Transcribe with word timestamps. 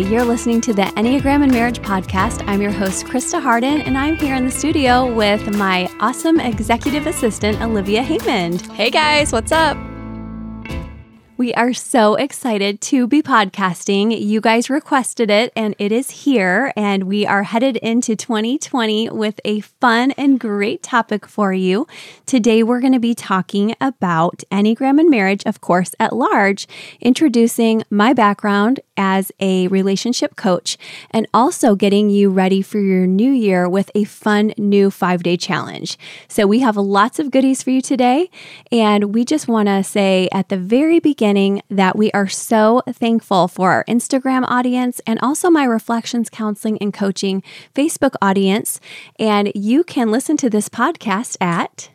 You're 0.00 0.24
listening 0.24 0.60
to 0.62 0.74
the 0.74 0.82
Enneagram 0.82 1.44
and 1.44 1.52
Marriage 1.52 1.78
Podcast. 1.78 2.42
I'm 2.48 2.60
your 2.60 2.72
host, 2.72 3.06
Krista 3.06 3.40
Harden, 3.40 3.80
and 3.82 3.96
I'm 3.96 4.16
here 4.16 4.34
in 4.34 4.44
the 4.44 4.50
studio 4.50 5.14
with 5.14 5.56
my 5.56 5.88
awesome 6.00 6.40
executive 6.40 7.06
assistant, 7.06 7.62
Olivia 7.62 8.02
Haymond. 8.02 8.62
Hey 8.72 8.90
guys, 8.90 9.30
what's 9.30 9.52
up? 9.52 9.76
We 11.36 11.52
are 11.54 11.72
so 11.72 12.14
excited 12.14 12.80
to 12.82 13.08
be 13.08 13.20
podcasting. 13.20 14.16
You 14.24 14.40
guys 14.40 14.70
requested 14.70 15.30
it, 15.30 15.52
and 15.56 15.74
it 15.80 15.90
is 15.90 16.08
here. 16.10 16.72
And 16.76 17.04
we 17.04 17.26
are 17.26 17.42
headed 17.42 17.76
into 17.78 18.14
2020 18.14 19.10
with 19.10 19.40
a 19.44 19.58
fun 19.60 20.12
and 20.12 20.38
great 20.38 20.84
topic 20.84 21.26
for 21.26 21.52
you. 21.52 21.88
Today, 22.24 22.62
we're 22.62 22.80
going 22.80 22.92
to 22.92 23.00
be 23.00 23.16
talking 23.16 23.74
about 23.80 24.44
Enneagram 24.52 25.00
and 25.00 25.10
marriage, 25.10 25.42
of 25.44 25.60
course, 25.60 25.92
at 25.98 26.14
large, 26.14 26.68
introducing 27.00 27.82
my 27.90 28.12
background 28.12 28.78
as 28.96 29.32
a 29.40 29.68
relationship 29.68 30.36
coach, 30.36 30.76
and 31.10 31.26
also 31.34 31.74
getting 31.74 32.10
you 32.10 32.30
ready 32.30 32.62
for 32.62 32.78
your 32.78 33.06
new 33.06 33.30
year 33.30 33.68
with 33.68 33.90
a 33.94 34.04
fun 34.04 34.52
new 34.56 34.90
five 34.90 35.22
day 35.22 35.36
challenge. 35.36 35.98
So, 36.28 36.46
we 36.46 36.60
have 36.60 36.76
lots 36.76 37.18
of 37.18 37.30
goodies 37.30 37.62
for 37.62 37.70
you 37.70 37.80
today. 37.80 38.30
And 38.70 39.14
we 39.14 39.24
just 39.24 39.48
want 39.48 39.68
to 39.68 39.82
say 39.82 40.28
at 40.32 40.48
the 40.48 40.56
very 40.56 40.98
beginning, 40.98 41.62
that 41.70 41.96
we 41.96 42.10
are 42.12 42.28
so 42.28 42.82
thankful 42.88 43.48
for 43.48 43.70
our 43.72 43.84
Instagram 43.84 44.44
audience 44.46 45.00
and 45.06 45.18
also 45.20 45.50
my 45.50 45.64
Reflections 45.64 46.30
Counseling 46.30 46.78
and 46.78 46.92
Coaching 46.92 47.42
Facebook 47.74 48.14
audience. 48.22 48.80
And 49.18 49.52
you 49.54 49.84
can 49.84 50.10
listen 50.10 50.36
to 50.38 50.50
this 50.50 50.68
podcast 50.68 51.36
at 51.40 51.90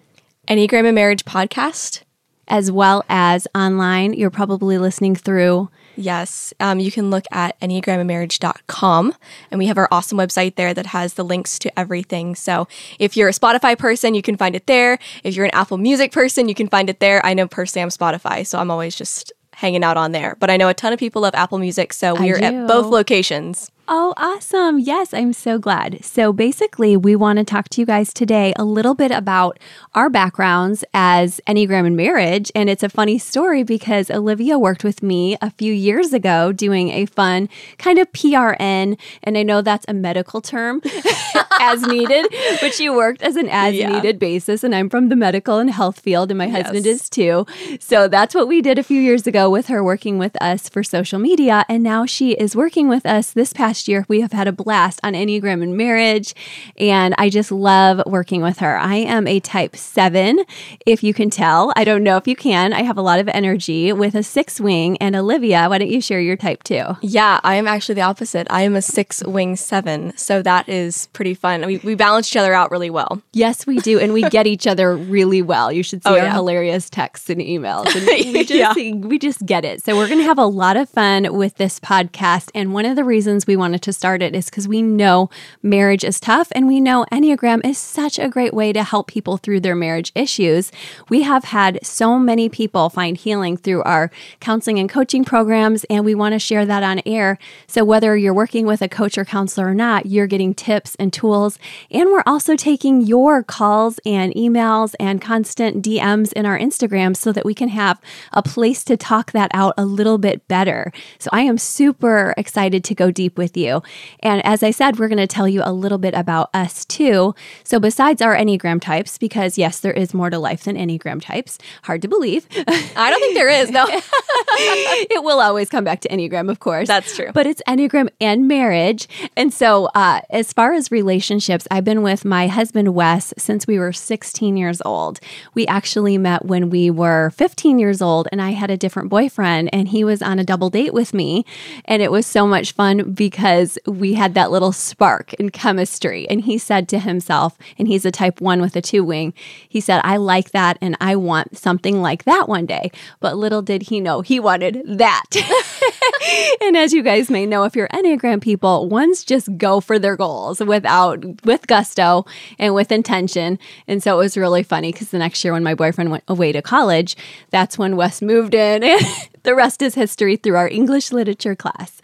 Enneagram 0.47 0.85
and 0.85 0.95
Marriage 0.95 1.25
Podcast. 1.25 2.03
As 2.51 2.71
well 2.71 3.05
as 3.07 3.47
online. 3.53 4.13
You're 4.13 4.31
probably 4.31 4.79
listening 4.79 5.15
through 5.15 5.69
Yes, 5.99 6.53
um, 6.61 6.79
you 6.79 6.91
can 6.91 7.09
look 7.09 7.25
at 7.29 7.59
enneagramandmarriage.com, 7.59 9.13
and 9.51 9.59
we 9.59 9.65
have 9.65 9.77
our 9.77 9.89
awesome 9.91 10.17
website 10.17 10.55
there 10.55 10.73
that 10.73 10.87
has 10.87 11.15
the 11.15 11.25
links 11.25 11.59
to 11.59 11.79
everything. 11.79 12.35
So 12.35 12.69
if 12.99 13.17
you're 13.17 13.27
a 13.27 13.33
Spotify 13.33 13.77
person, 13.77 14.15
you 14.15 14.21
can 14.21 14.37
find 14.37 14.55
it 14.55 14.65
there. 14.65 14.97
If 15.25 15.35
you're 15.35 15.43
an 15.43 15.51
Apple 15.53 15.77
Music 15.77 16.13
person, 16.13 16.47
you 16.47 16.55
can 16.55 16.69
find 16.69 16.89
it 16.89 17.01
there. 17.01 17.25
I 17.25 17.33
know 17.33 17.47
personally 17.47 17.83
I'm 17.83 17.89
Spotify, 17.89 18.47
so 18.47 18.59
I'm 18.59 18.71
always 18.71 18.95
just 18.95 19.33
hanging 19.53 19.83
out 19.83 19.97
on 19.97 20.13
there. 20.13 20.37
But 20.39 20.49
I 20.49 20.55
know 20.55 20.69
a 20.69 20.73
ton 20.73 20.93
of 20.93 20.99
people 20.99 21.23
love 21.23 21.35
Apple 21.35 21.57
Music, 21.57 21.91
so 21.91 22.15
we're 22.15 22.37
at 22.37 22.67
both 22.67 22.85
locations. 22.85 23.69
Oh, 23.91 24.13
awesome. 24.17 24.77
Yes, 24.77 25.15
I'm 25.15 25.33
so 25.33 25.57
glad. 25.57 26.05
So, 26.05 26.31
basically, 26.31 26.95
we 26.95 27.15
want 27.15 27.39
to 27.39 27.43
talk 27.43 27.69
to 27.69 27.81
you 27.81 27.87
guys 27.87 28.13
today 28.13 28.53
a 28.55 28.63
little 28.63 28.93
bit 28.93 29.09
about 29.09 29.57
our 29.95 30.11
backgrounds 30.11 30.83
as 30.93 31.41
Enneagram 31.47 31.87
and 31.87 31.97
marriage. 31.97 32.51
And 32.53 32.69
it's 32.69 32.83
a 32.83 32.89
funny 32.89 33.17
story 33.17 33.63
because 33.63 34.11
Olivia 34.11 34.59
worked 34.59 34.83
with 34.83 35.01
me 35.01 35.37
a 35.41 35.49
few 35.49 35.73
years 35.73 36.13
ago 36.13 36.51
doing 36.51 36.89
a 36.89 37.07
fun 37.07 37.49
kind 37.79 37.97
of 37.97 38.11
PRN. 38.11 38.95
And 39.23 39.37
I 39.39 39.41
know 39.41 39.63
that's 39.63 39.85
a 39.87 39.93
medical 39.95 40.39
term, 40.39 40.83
as 41.59 41.81
needed, 41.81 42.27
but 42.61 42.75
she 42.75 42.91
worked 42.91 43.23
as 43.23 43.37
an 43.37 43.49
as 43.49 43.73
yeah. 43.73 43.91
needed 43.91 44.19
basis. 44.19 44.63
And 44.63 44.75
I'm 44.75 44.91
from 44.91 45.09
the 45.09 45.15
medical 45.15 45.57
and 45.57 45.71
health 45.71 45.99
field, 45.99 46.29
and 46.29 46.37
my 46.37 46.45
yes. 46.45 46.61
husband 46.61 46.85
is 46.85 47.09
too. 47.09 47.47
So, 47.79 48.07
that's 48.07 48.35
what 48.35 48.47
we 48.47 48.61
did 48.61 48.77
a 48.77 48.83
few 48.83 49.01
years 49.01 49.25
ago 49.25 49.49
with 49.49 49.65
her 49.65 49.83
working 49.83 50.19
with 50.19 50.39
us 50.39 50.69
for 50.69 50.83
social 50.83 51.17
media. 51.17 51.65
And 51.67 51.81
now 51.81 52.05
she 52.05 52.33
is 52.33 52.55
working 52.55 52.87
with 52.87 53.07
us 53.07 53.31
this 53.31 53.51
past 53.51 53.78
last 53.79 53.87
year. 53.87 54.05
We 54.09 54.19
have 54.19 54.33
had 54.33 54.47
a 54.47 54.51
blast 54.51 54.99
on 55.03 55.13
Enneagram 55.13 55.63
and 55.63 55.77
marriage, 55.77 56.35
and 56.77 57.15
I 57.17 57.29
just 57.29 57.49
love 57.49 58.01
working 58.05 58.41
with 58.41 58.59
her. 58.59 58.77
I 58.77 58.95
am 58.95 59.25
a 59.25 59.39
type 59.39 59.77
seven, 59.77 60.43
if 60.85 61.01
you 61.01 61.13
can 61.13 61.29
tell. 61.29 61.71
I 61.77 61.85
don't 61.85 62.03
know 62.03 62.17
if 62.17 62.27
you 62.27 62.35
can. 62.35 62.73
I 62.73 62.83
have 62.83 62.97
a 62.97 63.01
lot 63.01 63.19
of 63.19 63.29
energy 63.29 63.93
with 63.93 64.15
a 64.15 64.23
six 64.23 64.59
wing. 64.59 64.97
And 64.97 65.15
Olivia, 65.15 65.69
why 65.69 65.77
don't 65.77 65.89
you 65.89 66.01
share 66.01 66.19
your 66.19 66.35
type 66.35 66.63
too? 66.63 66.83
Yeah, 67.01 67.39
I 67.41 67.55
am 67.55 67.67
actually 67.67 67.95
the 67.95 68.01
opposite. 68.01 68.47
I 68.49 68.63
am 68.63 68.75
a 68.75 68.81
six 68.81 69.23
wing 69.23 69.55
seven. 69.55 70.17
So 70.17 70.41
that 70.41 70.67
is 70.67 71.07
pretty 71.13 71.35
fun. 71.35 71.65
We, 71.65 71.77
we 71.77 71.95
balance 71.95 72.27
each 72.27 72.37
other 72.37 72.53
out 72.53 72.69
really 72.69 72.89
well. 72.89 73.21
Yes, 73.31 73.65
we 73.65 73.77
do. 73.79 73.97
And 73.97 74.11
we 74.11 74.23
get 74.23 74.45
each 74.45 74.67
other 74.67 74.97
really 74.97 75.41
well. 75.41 75.71
You 75.71 75.83
should 75.83 76.01
oh, 76.03 76.09
see 76.09 76.19
oh, 76.19 76.19
our 76.19 76.25
yeah. 76.25 76.33
hilarious 76.33 76.89
texts 76.89 77.29
and 77.29 77.39
emails. 77.39 77.95
And 77.95 78.05
we 78.33 78.43
just, 78.43 78.51
yeah. 78.51 78.73
we 78.73 79.17
just 79.17 79.45
get 79.45 79.63
it. 79.63 79.81
So 79.83 79.95
we're 79.95 80.07
going 80.07 80.19
to 80.19 80.25
have 80.25 80.37
a 80.37 80.45
lot 80.45 80.75
of 80.75 80.89
fun 80.89 81.33
with 81.37 81.55
this 81.55 81.79
podcast. 81.79 82.49
And 82.53 82.73
one 82.73 82.85
of 82.85 82.97
the 82.97 83.05
reasons 83.05 83.47
we 83.47 83.55
want 83.55 83.68
wanted 83.69 83.83
to 83.83 83.93
start 83.93 84.23
it 84.23 84.35
is 84.35 84.49
because 84.49 84.67
we 84.67 84.81
know 84.81 85.29
marriage 85.61 86.03
is 86.03 86.19
tough 86.19 86.47
and 86.53 86.67
we 86.67 86.81
know 86.81 87.05
Enneagram 87.11 87.63
is 87.63 87.77
such 87.77 88.17
a 88.17 88.27
great 88.27 88.51
way 88.51 88.73
to 88.73 88.83
help 88.83 89.05
people 89.05 89.37
through 89.37 89.59
their 89.59 89.75
marriage 89.75 90.11
issues. 90.15 90.71
We 91.07 91.21
have 91.21 91.43
had 91.43 91.77
so 91.83 92.17
many 92.17 92.49
people 92.49 92.89
find 92.89 93.15
healing 93.15 93.57
through 93.57 93.83
our 93.83 94.09
counseling 94.39 94.79
and 94.79 94.89
coaching 94.89 95.23
programs, 95.23 95.83
and 95.83 96.03
we 96.03 96.15
want 96.15 96.33
to 96.33 96.39
share 96.39 96.65
that 96.65 96.81
on 96.81 97.01
air. 97.05 97.37
So, 97.67 97.85
whether 97.85 98.17
you're 98.17 98.33
working 98.33 98.65
with 98.65 98.81
a 98.81 98.89
coach 98.89 99.19
or 99.19 99.25
counselor 99.25 99.67
or 99.67 99.75
not, 99.75 100.07
you're 100.07 100.25
getting 100.25 100.55
tips 100.55 100.95
and 100.95 101.13
tools. 101.13 101.59
And 101.91 102.09
we're 102.09 102.23
also 102.25 102.55
taking 102.55 103.01
your 103.01 103.43
calls 103.43 103.99
and 104.03 104.33
emails 104.33 104.95
and 104.99 105.21
constant 105.21 105.85
DMs 105.85 106.33
in 106.33 106.47
our 106.47 106.57
Instagram 106.57 107.15
so 107.15 107.31
that 107.31 107.45
we 107.45 107.53
can 107.53 107.69
have 107.69 108.01
a 108.33 108.41
place 108.41 108.83
to 108.85 108.97
talk 108.97 109.31
that 109.33 109.51
out 109.53 109.75
a 109.77 109.85
little 109.85 110.17
bit 110.17 110.47
better. 110.47 110.91
So, 111.19 111.29
I 111.31 111.41
am 111.41 111.59
super 111.59 112.33
excited 112.35 112.83
to 112.85 112.95
go 112.95 113.11
deep 113.11 113.37
with 113.37 113.48
you 113.55 113.69
you. 113.69 113.83
And 114.21 114.45
as 114.45 114.63
I 114.63 114.71
said, 114.71 114.97
we're 114.97 115.07
going 115.07 115.17
to 115.17 115.27
tell 115.27 115.47
you 115.47 115.61
a 115.63 115.71
little 115.71 115.97
bit 115.97 116.13
about 116.13 116.49
us 116.53 116.85
too. 116.85 117.35
So, 117.63 117.79
besides 117.79 118.21
our 118.21 118.35
Enneagram 118.35 118.81
types, 118.81 119.17
because 119.17 119.57
yes, 119.57 119.79
there 119.79 119.93
is 119.93 120.13
more 120.13 120.29
to 120.29 120.39
life 120.39 120.63
than 120.63 120.75
Enneagram 120.75 121.21
types, 121.21 121.57
hard 121.83 122.01
to 122.01 122.07
believe. 122.07 122.47
I 122.67 123.09
don't 123.09 123.19
think 123.19 123.35
there 123.35 123.49
is, 123.49 123.69
no. 123.69 123.85
it 123.89 125.23
will 125.23 125.39
always 125.39 125.69
come 125.69 125.83
back 125.83 126.01
to 126.01 126.09
Enneagram, 126.09 126.49
of 126.49 126.59
course. 126.59 126.87
That's 126.87 127.15
true. 127.15 127.31
But 127.33 127.45
it's 127.45 127.61
Enneagram 127.67 128.09
and 128.19 128.47
marriage. 128.47 129.07
And 129.35 129.53
so, 129.53 129.85
uh, 129.95 130.21
as 130.29 130.51
far 130.53 130.73
as 130.73 130.91
relationships, 130.91 131.67
I've 131.69 131.85
been 131.85 132.01
with 132.01 132.25
my 132.25 132.47
husband, 132.47 132.95
Wes, 132.95 133.33
since 133.37 133.67
we 133.67 133.77
were 133.77 133.93
16 133.93 134.57
years 134.57 134.81
old. 134.83 135.19
We 135.53 135.67
actually 135.67 136.17
met 136.17 136.45
when 136.45 136.69
we 136.69 136.89
were 136.89 137.31
15 137.31 137.79
years 137.79 138.01
old, 138.01 138.27
and 138.31 138.41
I 138.41 138.51
had 138.51 138.71
a 138.71 138.77
different 138.77 139.09
boyfriend, 139.09 139.69
and 139.73 139.89
he 139.89 140.03
was 140.03 140.21
on 140.21 140.39
a 140.39 140.43
double 140.43 140.69
date 140.69 140.93
with 140.93 141.13
me. 141.13 141.45
And 141.85 142.01
it 142.01 142.11
was 142.11 142.25
so 142.25 142.47
much 142.47 142.71
fun 142.71 143.11
because 143.13 143.38
because 143.39 143.79
we 143.85 144.15
had 144.15 144.33
that 144.33 144.51
little 144.51 144.73
spark 144.73 145.33
in 145.35 145.49
chemistry. 145.49 146.27
And 146.29 146.41
he 146.41 146.57
said 146.57 146.89
to 146.89 146.99
himself, 146.99 147.57
and 147.77 147.87
he's 147.87 148.03
a 148.03 148.11
type 148.11 148.41
one 148.41 148.59
with 148.59 148.75
a 148.75 148.81
two 148.81 149.01
wing, 149.01 149.33
he 149.69 149.79
said, 149.79 150.01
I 150.03 150.17
like 150.17 150.51
that 150.51 150.77
and 150.81 150.97
I 150.99 151.15
want 151.15 151.57
something 151.57 152.01
like 152.01 152.25
that 152.25 152.49
one 152.49 152.65
day. 152.65 152.91
But 153.21 153.37
little 153.37 153.61
did 153.61 153.83
he 153.83 154.01
know 154.01 154.19
he 154.19 154.41
wanted 154.41 154.83
that. 154.85 155.23
and 156.61 156.75
as 156.75 156.91
you 156.91 157.01
guys 157.01 157.29
may 157.29 157.45
know, 157.45 157.63
if 157.63 157.77
you're 157.77 157.87
Enneagram 157.87 158.41
people, 158.41 158.89
ones 158.89 159.23
just 159.23 159.57
go 159.57 159.79
for 159.79 159.97
their 159.97 160.17
goals 160.17 160.59
without, 160.59 161.23
with 161.45 161.65
gusto 161.65 162.25
and 162.57 162.75
with 162.75 162.91
intention. 162.91 163.57
And 163.87 164.03
so 164.03 164.15
it 164.15 164.23
was 164.23 164.35
really 164.35 164.63
funny 164.63 164.91
because 164.91 165.11
the 165.11 165.17
next 165.17 165.45
year 165.45 165.53
when 165.53 165.63
my 165.63 165.75
boyfriend 165.75 166.11
went 166.11 166.25
away 166.27 166.51
to 166.51 166.61
college, 166.61 167.15
that's 167.51 167.77
when 167.77 167.95
Wes 167.95 168.21
moved 168.21 168.53
in. 168.53 168.99
The 169.43 169.55
rest 169.55 169.81
is 169.81 169.95
history 169.95 170.35
through 170.35 170.57
our 170.57 170.67
English 170.67 171.11
literature 171.11 171.55
class. 171.55 172.01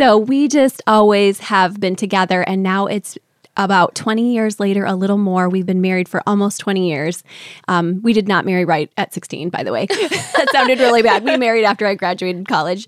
So 0.00 0.16
we 0.16 0.48
just 0.48 0.80
always 0.86 1.40
have 1.40 1.78
been 1.78 1.94
together, 1.94 2.40
and 2.40 2.62
now 2.62 2.86
it's 2.86 3.18
about 3.60 3.94
20 3.94 4.32
years 4.32 4.58
later, 4.58 4.86
a 4.86 4.94
little 4.94 5.18
more. 5.18 5.50
We've 5.50 5.66
been 5.66 5.82
married 5.82 6.08
for 6.08 6.22
almost 6.26 6.60
20 6.60 6.88
years. 6.88 7.22
Um, 7.68 8.00
we 8.02 8.14
did 8.14 8.26
not 8.26 8.46
marry 8.46 8.64
right 8.64 8.90
at 8.96 9.12
16, 9.12 9.50
by 9.50 9.62
the 9.62 9.70
way. 9.70 9.84
that 9.86 10.48
sounded 10.50 10.78
really 10.78 11.02
bad. 11.02 11.22
We 11.24 11.36
married 11.36 11.64
after 11.64 11.86
I 11.86 11.94
graduated 11.94 12.48
college. 12.48 12.86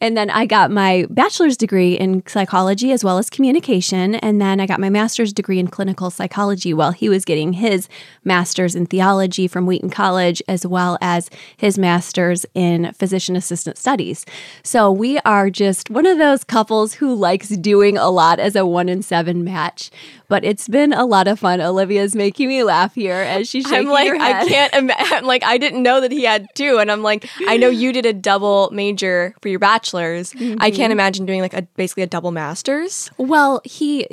And 0.00 0.16
then 0.16 0.30
I 0.30 0.46
got 0.46 0.70
my 0.70 1.06
bachelor's 1.10 1.56
degree 1.56 1.94
in 1.94 2.24
psychology 2.26 2.92
as 2.92 3.02
well 3.02 3.18
as 3.18 3.28
communication. 3.28 4.14
And 4.14 4.40
then 4.40 4.60
I 4.60 4.66
got 4.66 4.78
my 4.78 4.90
master's 4.90 5.32
degree 5.32 5.58
in 5.58 5.66
clinical 5.66 6.08
psychology 6.08 6.72
while 6.72 6.92
he 6.92 7.08
was 7.08 7.24
getting 7.24 7.54
his 7.54 7.88
master's 8.22 8.76
in 8.76 8.86
theology 8.86 9.48
from 9.48 9.66
Wheaton 9.66 9.90
College, 9.90 10.40
as 10.46 10.64
well 10.64 10.98
as 11.00 11.30
his 11.56 11.78
master's 11.78 12.46
in 12.54 12.92
physician 12.92 13.34
assistant 13.34 13.76
studies. 13.76 14.24
So 14.62 14.92
we 14.92 15.18
are 15.20 15.50
just 15.50 15.90
one 15.90 16.06
of 16.06 16.18
those 16.18 16.44
couples 16.44 16.94
who 16.94 17.12
likes 17.12 17.48
doing 17.48 17.98
a 17.98 18.08
lot 18.08 18.38
as 18.38 18.54
a 18.54 18.64
one 18.64 18.88
in 18.88 19.02
seven 19.02 19.42
match 19.42 19.90
but 20.28 20.44
it's 20.44 20.68
been 20.68 20.92
a 20.92 21.04
lot 21.04 21.28
of 21.28 21.38
fun. 21.38 21.60
Olivia's 21.60 22.14
making 22.14 22.48
me 22.48 22.62
laugh 22.62 22.94
here 22.94 23.14
as 23.14 23.48
she's 23.48 23.64
shaking 23.64 23.88
I'm 23.88 23.92
like, 23.92 24.08
her 24.08 24.18
head. 24.18 24.36
I 24.36 24.48
can't 24.48 24.74
imagine. 24.74 25.24
Like, 25.26 25.44
I 25.44 25.58
didn't 25.58 25.82
know 25.82 26.00
that 26.00 26.12
he 26.12 26.24
had 26.24 26.46
two, 26.54 26.78
and 26.78 26.90
I'm 26.90 27.02
like, 27.02 27.28
I 27.46 27.56
know 27.56 27.68
you 27.68 27.92
did 27.92 28.06
a 28.06 28.12
double 28.12 28.70
major 28.72 29.34
for 29.40 29.48
your 29.48 29.58
bachelor's. 29.58 30.32
Mm-hmm. 30.32 30.60
I 30.60 30.70
can't 30.70 30.84
mm-hmm. 30.84 30.92
imagine 30.92 31.26
doing 31.26 31.40
like 31.40 31.54
a 31.54 31.62
basically 31.76 32.02
a 32.02 32.06
double 32.06 32.30
master's. 32.30 33.10
Well, 33.18 33.60
he 33.64 34.06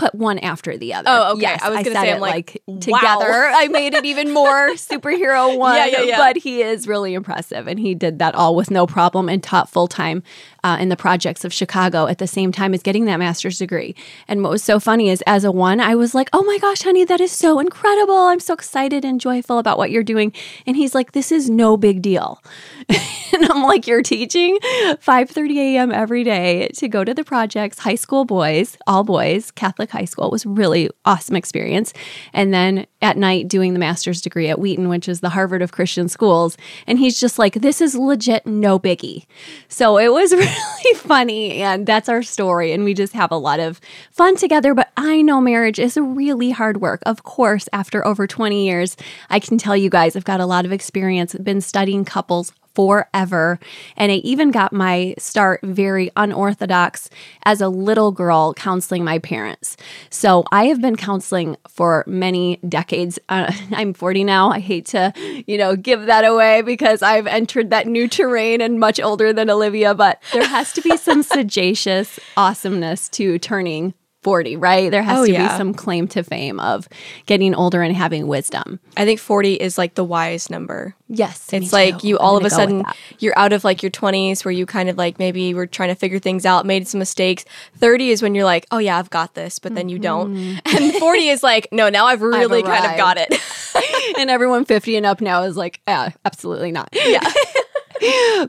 put 0.00 0.14
one 0.14 0.38
after 0.38 0.78
the 0.78 0.94
other. 0.94 1.10
Oh, 1.10 1.32
okay. 1.32 1.42
Yes, 1.42 1.62
I 1.62 1.68
was 1.68 1.82
going 1.82 1.94
to 1.94 2.00
say, 2.00 2.12
I'm 2.12 2.20
like, 2.20 2.62
like 2.66 2.80
together. 2.80 3.28
Wow. 3.28 3.52
I 3.54 3.68
made 3.68 3.92
it 3.92 4.06
even 4.06 4.32
more 4.32 4.70
superhero 4.74 5.56
one. 5.58 5.76
Yeah, 5.76 5.86
yeah, 5.86 6.00
yeah. 6.02 6.16
But 6.16 6.38
he 6.38 6.62
is 6.62 6.88
really 6.88 7.12
impressive, 7.12 7.66
and 7.66 7.78
he 7.78 7.94
did 7.94 8.18
that 8.18 8.34
all 8.34 8.56
with 8.56 8.70
no 8.70 8.86
problem 8.86 9.28
and 9.28 9.42
taught 9.42 9.68
full 9.68 9.88
time 9.88 10.22
uh, 10.64 10.78
in 10.80 10.88
the 10.88 10.96
projects 10.96 11.44
of 11.44 11.52
Chicago 11.52 12.06
at 12.06 12.16
the 12.16 12.26
same 12.26 12.50
time 12.50 12.72
as 12.72 12.82
getting 12.82 13.04
that 13.04 13.18
master's 13.18 13.58
degree. 13.58 13.94
And 14.26 14.42
what 14.42 14.50
was 14.50 14.64
so 14.64 14.80
funny 14.80 15.10
is, 15.10 15.22
as 15.26 15.44
a 15.44 15.52
one, 15.52 15.80
I 15.80 15.94
was 15.94 16.14
like, 16.14 16.30
"Oh 16.32 16.42
my 16.44 16.56
gosh, 16.58 16.80
honey, 16.82 17.04
that 17.04 17.20
is 17.20 17.30
so 17.30 17.60
incredible! 17.60 18.16
I'm 18.16 18.40
so 18.40 18.54
excited 18.54 19.04
and 19.04 19.20
joyful 19.20 19.58
about 19.58 19.76
what 19.76 19.90
you're 19.90 20.02
doing." 20.02 20.32
And 20.66 20.76
he's 20.76 20.94
like, 20.94 21.12
"This 21.12 21.30
is 21.30 21.50
no 21.50 21.76
big 21.76 22.00
deal." 22.00 22.42
and 22.88 23.44
I'm 23.44 23.62
like, 23.62 23.86
you're 23.86 24.02
teaching 24.02 24.58
5:30 24.62 25.56
a.m. 25.56 25.92
every 25.92 26.24
day 26.24 26.68
to 26.76 26.88
go 26.88 27.04
to 27.04 27.12
the 27.12 27.24
projects, 27.24 27.78
high 27.78 27.94
school 27.94 28.24
boys, 28.24 28.76
all 28.86 29.04
boys, 29.04 29.50
Catholic 29.50 29.89
high 29.90 30.04
school. 30.04 30.26
It 30.26 30.32
was 30.32 30.46
really 30.46 30.90
awesome 31.04 31.36
experience. 31.36 31.92
And 32.32 32.52
then 32.52 32.86
at 33.02 33.16
night 33.16 33.48
doing 33.48 33.72
the 33.72 33.78
master's 33.78 34.20
degree 34.20 34.48
at 34.48 34.58
Wheaton, 34.58 34.88
which 34.88 35.08
is 35.08 35.20
the 35.20 35.30
Harvard 35.30 35.62
of 35.62 35.72
Christian 35.72 36.08
schools. 36.08 36.56
And 36.86 36.98
he's 36.98 37.18
just 37.18 37.38
like, 37.38 37.54
this 37.54 37.80
is 37.80 37.94
legit 37.94 38.46
no 38.46 38.78
biggie. 38.78 39.26
So 39.68 39.98
it 39.98 40.12
was 40.12 40.32
really 40.34 40.94
funny. 40.96 41.62
And 41.62 41.86
that's 41.86 42.08
our 42.08 42.22
story. 42.22 42.72
And 42.72 42.84
we 42.84 42.94
just 42.94 43.12
have 43.12 43.30
a 43.30 43.36
lot 43.36 43.60
of 43.60 43.80
fun 44.10 44.36
together. 44.36 44.74
But 44.74 44.90
I 44.96 45.22
know 45.22 45.40
marriage 45.40 45.78
is 45.78 45.96
a 45.96 46.02
really 46.02 46.50
hard 46.50 46.80
work. 46.80 47.02
Of 47.06 47.22
course, 47.22 47.68
after 47.72 48.06
over 48.06 48.26
20 48.26 48.66
years, 48.66 48.96
I 49.28 49.40
can 49.40 49.58
tell 49.58 49.76
you 49.76 49.90
guys, 49.90 50.16
I've 50.16 50.24
got 50.24 50.40
a 50.40 50.46
lot 50.46 50.64
of 50.64 50.72
experience, 50.72 51.34
been 51.34 51.60
studying 51.60 52.04
couples 52.04 52.52
forever. 52.74 53.58
And 53.96 54.12
I 54.12 54.16
even 54.16 54.50
got 54.50 54.72
my 54.72 55.14
start 55.18 55.60
very 55.62 56.10
unorthodox 56.16 57.10
as 57.44 57.60
a 57.60 57.68
little 57.68 58.12
girl 58.12 58.54
counseling 58.54 59.04
my 59.04 59.18
parents. 59.18 59.76
So 60.08 60.44
I 60.52 60.66
have 60.66 60.80
been 60.80 60.96
counseling 60.96 61.56
for 61.68 62.04
many 62.06 62.58
decades. 62.68 63.18
Uh, 63.28 63.52
I'm 63.72 63.92
40 63.94 64.24
now. 64.24 64.50
I 64.50 64.60
hate 64.60 64.86
to, 64.86 65.12
you 65.46 65.58
know, 65.58 65.76
give 65.76 66.06
that 66.06 66.24
away 66.24 66.62
because 66.62 67.02
I've 67.02 67.26
entered 67.26 67.70
that 67.70 67.86
new 67.86 68.08
terrain 68.08 68.60
and 68.60 68.78
much 68.78 69.00
older 69.00 69.32
than 69.32 69.50
Olivia, 69.50 69.94
but 69.94 70.22
there 70.32 70.46
has 70.46 70.72
to 70.74 70.80
be 70.80 70.96
some 70.96 71.22
sagacious 71.22 72.18
awesomeness 72.36 73.08
to 73.10 73.38
turning 73.38 73.94
40, 74.22 74.56
right? 74.56 74.90
There 74.90 75.02
has 75.02 75.20
Oh, 75.20 75.24
to 75.26 75.32
yeah. 75.32 75.48
be 75.52 75.56
some 75.56 75.72
claim 75.72 76.06
to 76.08 76.22
fame 76.22 76.60
of 76.60 76.88
getting 77.26 77.54
older 77.54 77.80
and 77.82 77.96
having 77.96 78.26
wisdom. 78.26 78.78
I 78.96 79.04
think 79.04 79.18
40 79.18 79.54
is 79.54 79.78
like 79.78 79.94
the 79.94 80.04
wise 80.04 80.50
number. 80.50 80.94
Yes. 81.08 81.52
It's 81.52 81.72
like 81.72 82.00
too. 82.00 82.08
you 82.08 82.18
all 82.18 82.36
of 82.36 82.44
a 82.44 82.50
sudden 82.50 82.84
you're 83.18 83.36
out 83.38 83.52
of 83.52 83.64
like 83.64 83.82
your 83.82 83.90
20s 83.90 84.44
where 84.44 84.52
you 84.52 84.66
kind 84.66 84.88
of 84.88 84.98
like 84.98 85.18
maybe 85.18 85.54
were 85.54 85.66
trying 85.66 85.88
to 85.88 85.94
figure 85.94 86.18
things 86.18 86.44
out, 86.44 86.66
made 86.66 86.86
some 86.86 86.98
mistakes. 86.98 87.44
30 87.78 88.10
is 88.10 88.22
when 88.22 88.34
you're 88.34 88.44
like, 88.44 88.66
"Oh 88.70 88.78
yeah, 88.78 88.98
I've 88.98 89.10
got 89.10 89.34
this," 89.34 89.58
but 89.58 89.74
then 89.74 89.88
you 89.88 89.98
don't. 89.98 90.34
Mm-hmm. 90.36 90.76
And 90.76 90.94
40 90.94 91.28
is 91.28 91.42
like, 91.42 91.68
"No, 91.72 91.88
now 91.88 92.06
I've 92.06 92.22
really 92.22 92.62
kind 92.62 92.84
of 92.84 92.96
got 92.96 93.16
it." 93.18 93.34
and 94.18 94.30
everyone 94.30 94.64
50 94.64 94.96
and 94.96 95.06
up 95.06 95.20
now 95.20 95.42
is 95.42 95.56
like, 95.56 95.80
yeah, 95.88 96.10
absolutely 96.24 96.72
not. 96.72 96.88
Yeah. 96.92 97.20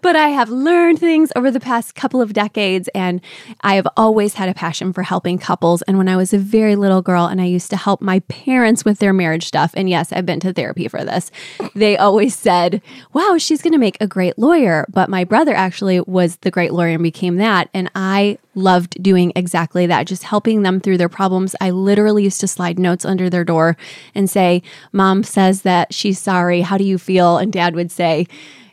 but 0.01 0.15
I 0.15 0.30
have 0.30 0.50
learned 0.50 1.00
things 1.00 1.31
over 1.36 1.51
the 1.51 1.59
past 1.59 1.95
couple 1.95 2.21
of 2.21 2.33
decades, 2.33 2.88
and 2.95 3.21
I 3.62 3.75
have 3.75 3.88
always 3.98 4.36
had 4.36 4.50
a 4.50 4.53
passion 4.53 4.94
for 4.94 5.03
helping 5.03 5.38
couples. 5.38 5.81
And 5.83 5.98
when 5.98 6.07
I 6.07 6.15
was 6.15 6.33
a 6.33 6.38
very 6.38 6.75
little 6.75 7.01
girl 7.01 7.25
and 7.25 7.42
I 7.42 7.45
used 7.45 7.69
to 7.71 7.77
help 7.77 8.01
my 8.01 8.19
parents 8.21 8.86
with 8.86 9.00
their 9.00 9.13
marriage 9.13 9.45
stuff, 9.45 9.71
and 9.75 9.89
yes, 9.89 10.13
I've 10.13 10.25
been 10.25 10.39
to 10.42 10.53
therapy 10.53 10.88
for 10.88 11.03
this, 11.03 11.31
they 11.75 11.98
always 11.98 12.36
said, 12.36 12.81
Wow, 13.13 13.38
she's 13.38 13.62
going 13.62 13.74
to 13.74 13.80
make 13.80 13.98
a 14.00 14.07
great 14.07 14.38
lawyer. 14.39 14.86
But 14.89 15.09
my 15.09 15.24
brother 15.24 15.53
actually 15.53 16.00
was 16.01 16.38
the 16.38 16.51
great 16.51 16.74
lawyer 16.74 16.94
and 16.94 17.03
became 17.03 17.38
that. 17.38 17.69
And 17.74 17.92
I 17.94 18.38
loved 18.56 19.01
doing 19.01 19.31
exactly 19.36 19.86
that, 19.88 20.07
just 20.07 20.24
helping 20.24 20.62
them 20.62 20.80
through 20.80 20.98
their 20.98 21.09
problems. 21.09 21.56
I 21.62 21.71
literally 21.71 22.24
used 22.24 22.42
to 22.42 22.48
slide 22.48 22.80
notes 22.80 23.06
under 23.06 23.30
their 23.30 23.44
door 23.44 23.77
and 24.15 24.30
say, 24.30 24.62
Mom 24.92 25.24
says 25.24 25.62
that 25.63 25.94
she's 25.94 26.19
sorry. 26.19 26.62
How 26.62 26.77
do 26.77 26.83
you 26.83 26.98
feel? 26.98 27.38
And 27.38 27.51
dad 27.51 27.75
would 27.75 27.92
say, 27.92 28.27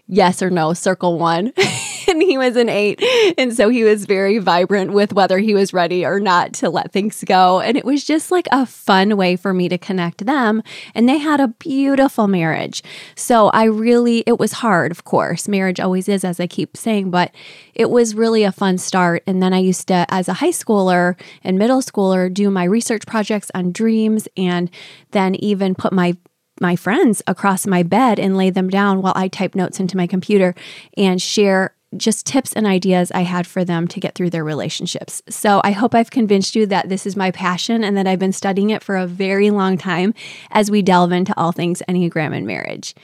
Yes 0.08 0.43
or 0.43 0.49
no, 0.49 0.72
circle 0.72 1.19
one. 1.19 1.52
and 2.08 2.22
he 2.22 2.38
was 2.38 2.56
an 2.56 2.69
eight. 2.69 3.02
And 3.37 3.55
so 3.55 3.69
he 3.69 3.84
was 3.84 4.06
very 4.06 4.38
vibrant 4.38 4.93
with 4.93 5.12
whether 5.12 5.38
he 5.38 5.55
was 5.55 5.75
ready 5.75 6.05
or 6.05 6.19
not 6.19 6.55
to 6.55 6.70
let 6.70 6.93
things 6.93 7.22
go. 7.25 7.60
And 7.60 7.76
it 7.76 7.84
was 7.84 8.05
just 8.05 8.31
like 8.31 8.49
a 8.50 8.64
fun 8.64 9.16
way 9.16 9.37
for 9.37 9.52
me 9.52 9.69
to 9.69 9.76
connect 9.76 10.25
them. 10.25 10.62
And 10.94 11.08
they 11.08 11.19
had 11.19 11.40
a 11.40 11.49
beautiful 11.49 12.26
marriage. 12.26 12.82
So 13.14 13.49
I 13.49 13.64
really, 13.64 14.25
it 14.26 14.38
was 14.38 14.52
hard, 14.52 14.90
of 14.90 15.05
course. 15.05 15.46
Marriage 15.46 15.78
always 15.78 16.08
is, 16.08 16.25
as 16.25 16.40
I 16.40 16.46
keep 16.46 16.76
saying, 16.76 17.10
but 17.10 17.34
it 17.75 17.90
was 17.90 18.14
really 18.14 18.44
a 18.44 18.52
fun 18.52 18.78
start. 18.78 19.22
And 19.26 19.43
then 19.43 19.52
I 19.52 19.58
used 19.58 19.88
to, 19.88 20.06
as 20.08 20.28
a 20.28 20.34
high 20.34 20.50
schooler 20.50 21.20
and 21.44 21.58
middle 21.58 21.82
schooler, 21.82 22.32
do 22.32 22.50
my 22.50 22.64
research 22.64 23.06
projects 23.06 23.50
on 23.55 23.72
dreams 23.72 24.26
and 24.37 24.70
then 25.10 25.34
even 25.34 25.75
put 25.75 25.93
my 25.93 26.16
my 26.60 26.76
friends 26.76 27.22
across 27.26 27.66
my 27.66 27.82
bed 27.82 28.19
and 28.19 28.37
lay 28.37 28.50
them 28.50 28.69
down 28.69 29.02
while 29.02 29.12
I 29.16 29.28
type 29.28 29.55
notes 29.55 29.81
into 29.81 29.96
my 29.96 30.06
computer 30.06 30.55
and 30.96 31.20
share 31.20 31.75
just 31.96 32.26
tips 32.26 32.52
and 32.52 32.66
ideas 32.66 33.10
I 33.12 33.22
had 33.22 33.46
for 33.46 33.64
them 33.64 33.88
to 33.88 34.00
get 34.00 34.14
through 34.14 34.31
their 34.31 34.44
relationships. 34.44 35.22
So 35.28 35.60
I 35.64 35.70
hope 35.70 35.94
I've 35.94 36.10
convinced 36.10 36.55
you 36.55 36.66
that 36.66 36.88
this 36.88 37.06
is 37.06 37.16
my 37.16 37.31
passion 37.31 37.82
and 37.82 37.96
that 37.96 38.06
I've 38.06 38.19
been 38.19 38.32
studying 38.32 38.70
it 38.70 38.82
for 38.82 38.96
a 38.96 39.06
very 39.06 39.50
long 39.50 39.78
time 39.78 40.12
as 40.50 40.70
we 40.70 40.82
delve 40.82 41.12
into 41.12 41.34
all 41.37 41.52
things 41.52 41.82
Enneagram 41.88 42.37
and 42.37 42.46
marriage. 42.46 42.94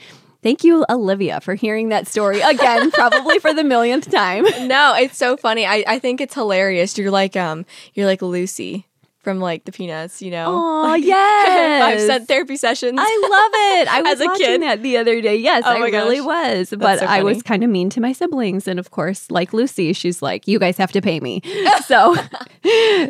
Thank 0.43 0.63
you, 0.63 0.85
Olivia, 0.89 1.41
for 1.41 1.55
hearing 1.55 1.89
that 1.89 2.07
story 2.07 2.39
again, 2.39 2.91
probably 2.91 3.39
for 3.39 3.51
the 3.51 3.63
millionth 3.63 4.11
time. 4.11 4.43
no, 4.67 4.93
it's 4.95 5.17
so 5.17 5.35
funny. 5.37 5.65
I, 5.65 5.83
I 5.87 5.97
think 5.97 6.21
it's 6.21 6.35
hilarious. 6.35 6.95
You're 6.99 7.09
like 7.09 7.35
um 7.35 7.65
you're 7.95 8.05
like 8.05 8.21
Lucy 8.21 8.85
from 9.25 9.39
like 9.39 9.65
the 9.65 9.71
Peanuts, 9.73 10.21
you 10.21 10.31
know. 10.31 10.55
Aw, 10.55 10.81
Like, 10.95 11.03
yes. 11.03 11.81
Five 11.81 11.99
cent 11.99 12.27
therapy 12.27 12.55
sessions. 12.55 12.97
I 13.01 13.19
love 13.23 13.81
it. 13.81 13.87
I 13.91 14.01
was 14.09 14.19
watching 14.19 14.45
kid. 14.45 14.61
that 14.61 14.83
the 14.83 14.97
other 14.97 15.19
day. 15.19 15.35
Yes, 15.35 15.63
Oh 15.65 15.71
I 15.71 15.89
really 15.89 16.21
was. 16.21 16.73
But 16.77 16.99
so 16.99 17.05
I 17.07 17.23
was 17.23 17.41
kind 17.41 17.63
of 17.63 17.69
mean 17.71 17.89
to 17.89 17.99
my 17.99 18.13
siblings. 18.13 18.67
And 18.67 18.79
of 18.79 18.91
course, 18.91 19.29
like 19.31 19.51
Lucy, 19.51 19.91
she's 19.93 20.21
like, 20.21 20.47
you 20.47 20.59
guys 20.59 20.77
have 20.77 20.91
to 20.91 21.01
pay 21.01 21.19
me. 21.19 21.41
so, 21.85 22.15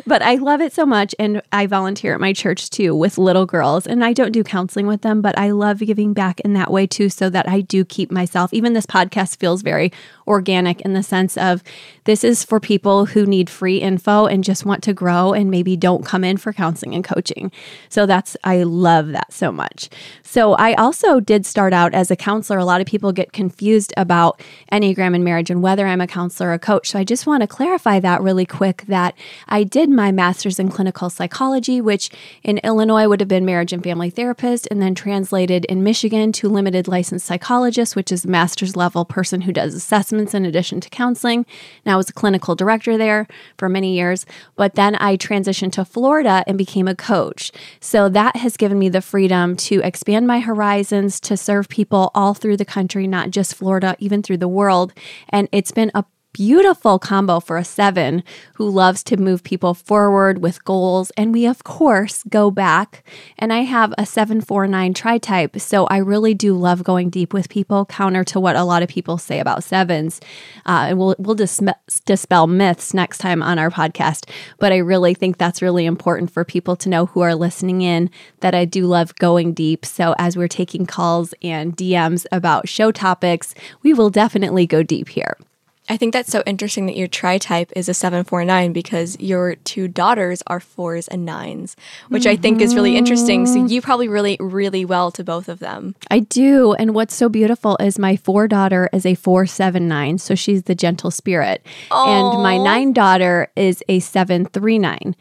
but 0.06 0.22
I 0.22 0.36
love 0.36 0.62
it 0.62 0.72
so 0.72 0.86
much. 0.86 1.14
And 1.18 1.42
I 1.52 1.66
volunteer 1.66 2.14
at 2.14 2.20
my 2.20 2.32
church 2.32 2.70
too 2.70 2.94
with 2.96 3.18
little 3.18 3.44
girls. 3.44 3.86
And 3.86 4.02
I 4.02 4.14
don't 4.14 4.32
do 4.32 4.42
counseling 4.42 4.86
with 4.86 5.02
them, 5.02 5.20
but 5.20 5.38
I 5.38 5.50
love 5.50 5.80
giving 5.80 6.14
back 6.14 6.40
in 6.40 6.54
that 6.54 6.72
way 6.72 6.86
too, 6.86 7.10
so 7.10 7.28
that 7.28 7.46
I 7.46 7.60
do 7.60 7.84
keep 7.84 8.10
myself. 8.10 8.54
Even 8.54 8.72
this 8.72 8.86
podcast 8.86 9.36
feels 9.38 9.60
very 9.60 9.92
organic 10.26 10.80
in 10.80 10.94
the 10.94 11.02
sense 11.02 11.36
of 11.36 11.62
this 12.04 12.24
is 12.24 12.42
for 12.42 12.58
people 12.58 13.04
who 13.06 13.26
need 13.26 13.50
free 13.50 13.78
info 13.78 14.24
and 14.26 14.42
just 14.42 14.64
want 14.64 14.82
to 14.84 14.94
grow 14.94 15.34
and 15.34 15.50
maybe 15.50 15.76
don't 15.76 16.05
come 16.06 16.24
in 16.24 16.36
for 16.36 16.52
counseling 16.52 16.94
and 16.94 17.04
coaching. 17.04 17.52
So 17.88 18.06
that's, 18.06 18.36
I 18.44 18.62
love 18.62 19.08
that 19.08 19.32
so 19.32 19.52
much. 19.52 19.90
So 20.22 20.54
I 20.54 20.74
also 20.74 21.20
did 21.20 21.44
start 21.44 21.72
out 21.72 21.92
as 21.94 22.10
a 22.10 22.16
counselor. 22.16 22.58
A 22.58 22.64
lot 22.64 22.80
of 22.80 22.86
people 22.86 23.12
get 23.12 23.32
confused 23.32 23.92
about 23.96 24.40
Enneagram 24.72 25.14
and 25.14 25.24
marriage 25.24 25.50
and 25.50 25.62
whether 25.62 25.86
I'm 25.86 26.00
a 26.00 26.06
counselor 26.06 26.50
or 26.50 26.52
a 26.54 26.58
coach. 26.58 26.90
So 26.90 26.98
I 26.98 27.04
just 27.04 27.26
want 27.26 27.42
to 27.42 27.46
clarify 27.46 28.00
that 28.00 28.22
really 28.22 28.46
quick 28.46 28.84
that 28.86 29.14
I 29.48 29.64
did 29.64 29.90
my 29.90 30.12
master's 30.12 30.58
in 30.58 30.68
clinical 30.68 31.10
psychology, 31.10 31.80
which 31.80 32.10
in 32.42 32.58
Illinois 32.58 33.08
would 33.08 33.20
have 33.20 33.28
been 33.28 33.44
marriage 33.44 33.72
and 33.72 33.82
family 33.82 34.10
therapist, 34.10 34.68
and 34.70 34.80
then 34.80 34.94
translated 34.94 35.64
in 35.66 35.82
Michigan 35.82 36.32
to 36.32 36.48
limited 36.48 36.86
licensed 36.86 37.26
psychologist, 37.26 37.96
which 37.96 38.12
is 38.12 38.24
a 38.24 38.28
master's 38.28 38.76
level 38.76 39.04
person 39.04 39.42
who 39.42 39.52
does 39.52 39.74
assessments 39.74 40.34
in 40.34 40.44
addition 40.44 40.80
to 40.80 40.88
counseling. 40.90 41.44
And 41.84 41.92
I 41.92 41.96
was 41.96 42.10
a 42.10 42.12
clinical 42.12 42.54
director 42.54 42.96
there 42.96 43.26
for 43.58 43.68
many 43.68 43.94
years. 43.94 44.26
But 44.54 44.74
then 44.74 44.94
I 44.96 45.16
transitioned 45.16 45.72
to 45.72 45.84
Florida 45.96 46.44
and 46.46 46.58
became 46.58 46.86
a 46.86 46.94
coach. 46.94 47.50
So 47.80 48.10
that 48.10 48.36
has 48.36 48.58
given 48.58 48.78
me 48.78 48.90
the 48.90 49.00
freedom 49.00 49.56
to 49.56 49.80
expand 49.80 50.26
my 50.26 50.40
horizons, 50.40 51.18
to 51.20 51.38
serve 51.38 51.70
people 51.70 52.10
all 52.14 52.34
through 52.34 52.58
the 52.58 52.66
country, 52.66 53.06
not 53.06 53.30
just 53.30 53.54
Florida, 53.54 53.96
even 53.98 54.22
through 54.22 54.36
the 54.36 54.46
world. 54.46 54.92
And 55.30 55.48
it's 55.52 55.72
been 55.72 55.90
a 55.94 56.04
beautiful 56.36 56.98
combo 56.98 57.40
for 57.40 57.56
a 57.56 57.64
seven 57.64 58.22
who 58.56 58.68
loves 58.68 59.02
to 59.02 59.16
move 59.16 59.42
people 59.42 59.72
forward 59.72 60.42
with 60.42 60.62
goals. 60.66 61.10
And 61.16 61.32
we, 61.32 61.46
of 61.46 61.64
course, 61.64 62.22
go 62.28 62.50
back. 62.50 63.02
And 63.38 63.54
I 63.54 63.60
have 63.60 63.94
a 63.96 64.04
749 64.04 64.92
tri 64.92 65.16
type. 65.16 65.58
So 65.58 65.86
I 65.86 65.96
really 65.96 66.34
do 66.34 66.54
love 66.54 66.84
going 66.84 67.08
deep 67.08 67.32
with 67.32 67.48
people, 67.48 67.86
counter 67.86 68.22
to 68.24 68.38
what 68.38 68.54
a 68.54 68.64
lot 68.64 68.82
of 68.82 68.90
people 68.90 69.16
say 69.16 69.40
about 69.40 69.64
sevens. 69.64 70.20
Uh, 70.66 70.88
and 70.90 70.98
we'll, 70.98 71.16
we'll 71.18 71.36
dispel 71.36 72.46
myths 72.46 72.92
next 72.92 73.16
time 73.16 73.42
on 73.42 73.58
our 73.58 73.70
podcast. 73.70 74.28
But 74.58 74.72
I 74.72 74.76
really 74.76 75.14
think 75.14 75.38
that's 75.38 75.62
really 75.62 75.86
important 75.86 76.30
for 76.30 76.44
people 76.44 76.76
to 76.76 76.90
know 76.90 77.06
who 77.06 77.22
are 77.22 77.34
listening 77.34 77.80
in 77.80 78.10
that 78.40 78.54
I 78.54 78.66
do 78.66 78.84
love 78.84 79.14
going 79.14 79.54
deep. 79.54 79.86
So 79.86 80.14
as 80.18 80.36
we're 80.36 80.48
taking 80.48 80.84
calls 80.84 81.32
and 81.40 81.74
DMs 81.74 82.26
about 82.30 82.68
show 82.68 82.92
topics, 82.92 83.54
we 83.82 83.94
will 83.94 84.10
definitely 84.10 84.66
go 84.66 84.82
deep 84.82 85.08
here. 85.08 85.38
I 85.88 85.96
think 85.96 86.12
that's 86.12 86.30
so 86.30 86.42
interesting 86.46 86.86
that 86.86 86.96
your 86.96 87.06
tri 87.06 87.38
type 87.38 87.72
is 87.76 87.88
a 87.88 87.94
749 87.94 88.72
because 88.72 89.18
your 89.20 89.54
two 89.56 89.86
daughters 89.86 90.42
are 90.46 90.58
fours 90.58 91.06
and 91.08 91.24
nines, 91.24 91.76
which 92.08 92.26
I 92.26 92.36
think 92.36 92.60
is 92.60 92.74
really 92.74 92.96
interesting. 92.96 93.46
So 93.46 93.58
mm-hmm. 93.58 93.66
you 93.68 93.80
probably 93.80 94.08
relate 94.08 94.40
really 94.40 94.84
well 94.84 95.12
to 95.12 95.22
both 95.22 95.48
of 95.48 95.60
them. 95.60 95.94
I 96.10 96.20
do. 96.20 96.72
And 96.74 96.94
what's 96.94 97.14
so 97.14 97.28
beautiful 97.28 97.76
is 97.78 97.98
my 97.98 98.16
four 98.16 98.48
daughter 98.48 98.88
is 98.92 99.06
a 99.06 99.14
479. 99.14 100.18
So 100.18 100.34
she's 100.34 100.64
the 100.64 100.74
gentle 100.74 101.10
spirit. 101.10 101.64
And 101.90 102.42
my 102.42 102.58
nine 102.58 102.92
daughter 102.92 103.48
is 103.54 103.82
a 103.88 104.00
739. 104.00 105.14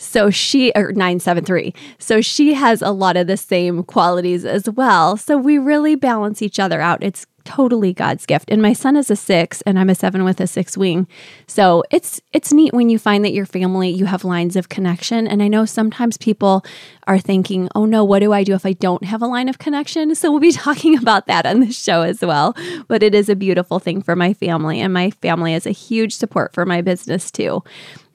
So 0.00 0.30
she, 0.30 0.72
or 0.74 0.92
973. 0.92 1.74
So 1.98 2.22
she 2.22 2.54
has 2.54 2.80
a 2.80 2.90
lot 2.90 3.18
of 3.18 3.26
the 3.26 3.36
same 3.36 3.82
qualities 3.82 4.46
as 4.46 4.68
well. 4.68 5.18
So 5.18 5.36
we 5.36 5.58
really 5.58 5.94
balance 5.94 6.40
each 6.40 6.58
other 6.58 6.80
out. 6.80 7.02
It's 7.02 7.26
totally 7.44 7.92
God's 7.92 8.26
gift. 8.26 8.50
And 8.50 8.62
my 8.62 8.72
son 8.72 8.96
is 8.96 9.10
a 9.10 9.16
six, 9.16 9.60
and 9.62 9.78
I'm 9.78 9.90
a 9.90 9.94
seven 9.94 10.24
with 10.24 10.40
a 10.40 10.46
six 10.46 10.76
wing. 10.76 11.06
So 11.46 11.84
it's 11.90 12.20
it's 12.32 12.52
neat 12.52 12.72
when 12.72 12.88
you 12.88 12.98
find 12.98 13.24
that 13.24 13.32
your 13.32 13.46
family 13.46 13.90
you 13.90 14.06
have 14.06 14.24
lines 14.24 14.56
of 14.56 14.68
connection. 14.68 15.26
And 15.26 15.42
I 15.42 15.48
know 15.48 15.64
sometimes 15.64 16.16
people 16.16 16.64
are 17.06 17.18
thinking, 17.18 17.68
"Oh 17.74 17.84
no, 17.84 18.04
what 18.04 18.20
do 18.20 18.32
I 18.32 18.44
do 18.44 18.54
if 18.54 18.64
I 18.64 18.72
don't 18.72 19.04
have 19.04 19.22
a 19.22 19.26
line 19.26 19.48
of 19.48 19.58
connection?" 19.58 20.14
So 20.20 20.30
we'll 20.30 20.40
be 20.40 20.52
talking 20.52 20.98
about 20.98 21.26
that 21.26 21.46
on 21.46 21.60
the 21.60 21.72
show 21.72 22.02
as 22.02 22.20
well. 22.20 22.54
But 22.88 23.02
it 23.02 23.14
is 23.14 23.28
a 23.28 23.36
beautiful 23.36 23.78
thing 23.78 24.02
for 24.02 24.14
my 24.14 24.34
family, 24.34 24.80
and 24.80 24.92
my 24.92 25.10
family 25.10 25.54
is 25.54 25.66
a 25.66 25.70
huge 25.70 26.14
support 26.14 26.52
for 26.52 26.66
my 26.66 26.82
business 26.82 27.30
too. 27.30 27.62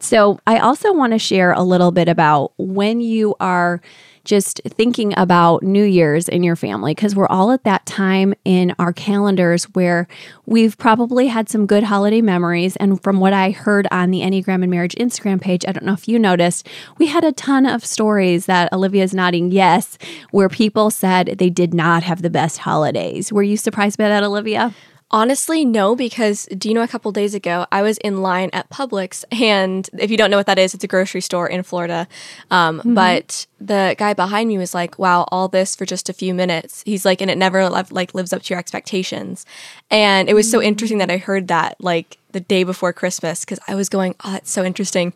So 0.05 0.39
I 0.45 0.59
also 0.59 0.93
want 0.93 1.13
to 1.13 1.19
share 1.19 1.51
a 1.51 1.63
little 1.63 1.91
bit 1.91 2.07
about 2.07 2.53
when 2.59 3.01
you 3.01 3.33
are 3.39 3.81
just 4.23 4.61
thinking 4.63 5.15
about 5.17 5.63
New 5.63 5.83
Year's 5.83 6.29
in 6.29 6.43
your 6.43 6.55
family 6.55 6.93
because 6.93 7.15
we're 7.15 7.25
all 7.25 7.51
at 7.51 7.63
that 7.63 7.87
time 7.87 8.35
in 8.45 8.75
our 8.77 8.93
calendars 8.93 9.63
where 9.73 10.07
we've 10.45 10.77
probably 10.77 11.25
had 11.27 11.49
some 11.49 11.65
good 11.65 11.83
holiday 11.83 12.21
memories. 12.21 12.75
And 12.75 13.01
from 13.01 13.19
what 13.19 13.33
I 13.33 13.49
heard 13.49 13.87
on 13.89 14.11
the 14.11 14.21
Enneagram 14.21 14.61
and 14.61 14.69
Marriage 14.69 14.95
Instagram 14.99 15.41
page, 15.41 15.65
I 15.67 15.71
don't 15.71 15.85
know 15.85 15.93
if 15.93 16.07
you 16.07 16.19
noticed, 16.19 16.67
we 16.99 17.07
had 17.07 17.23
a 17.23 17.31
ton 17.31 17.65
of 17.65 17.83
stories 17.83 18.45
that 18.45 18.71
Olivia's 18.71 19.13
nodding 19.13 19.51
yes, 19.51 19.97
where 20.29 20.49
people 20.49 20.91
said 20.91 21.35
they 21.39 21.49
did 21.49 21.73
not 21.73 22.03
have 22.03 22.21
the 22.21 22.29
best 22.29 22.59
holidays. 22.59 23.33
Were 23.33 23.43
you 23.43 23.57
surprised 23.57 23.97
by 23.97 24.07
that, 24.07 24.23
Olivia? 24.23 24.71
Honestly, 25.15 25.63
no, 25.63 25.95
because 25.95 26.45
do 26.57 26.67
you 26.67 26.75
know 26.75 26.81
a 26.81 26.89
couple 26.89 27.09
days 27.13 27.33
ago 27.33 27.65
I 27.71 27.83
was 27.83 27.97
in 27.99 28.21
line 28.21 28.49
at 28.51 28.69
Publix, 28.69 29.23
and 29.31 29.89
if 29.97 30.11
you 30.11 30.17
don't 30.17 30.29
know 30.29 30.35
what 30.35 30.47
that 30.47 30.59
is, 30.59 30.73
it's 30.73 30.83
a 30.83 30.89
grocery 30.89 31.21
store 31.21 31.47
in 31.47 31.63
Florida. 31.63 32.05
Um, 32.51 32.79
mm-hmm. 32.79 32.95
But 32.95 33.47
the 33.57 33.95
guy 33.97 34.13
behind 34.13 34.49
me 34.49 34.57
was 34.57 34.73
like, 34.73 34.99
"Wow, 34.99 35.25
all 35.31 35.47
this 35.47 35.73
for 35.73 35.85
just 35.85 36.09
a 36.09 36.13
few 36.13 36.33
minutes." 36.33 36.83
He's 36.85 37.05
like, 37.05 37.21
and 37.21 37.31
it 37.31 37.37
never 37.37 37.69
like 37.69 38.13
lives 38.13 38.33
up 38.33 38.41
to 38.41 38.53
your 38.53 38.59
expectations. 38.59 39.45
And 39.89 40.27
it 40.27 40.33
was 40.33 40.51
so 40.51 40.61
interesting 40.61 40.97
that 40.97 41.09
I 41.09 41.15
heard 41.15 41.47
that 41.47 41.77
like 41.79 42.17
the 42.33 42.41
day 42.41 42.65
before 42.65 42.91
Christmas 42.91 43.45
because 43.45 43.59
I 43.69 43.75
was 43.75 43.87
going, 43.87 44.15
"Oh, 44.25 44.33
that's 44.33 44.51
so 44.51 44.65
interesting." 44.65 45.13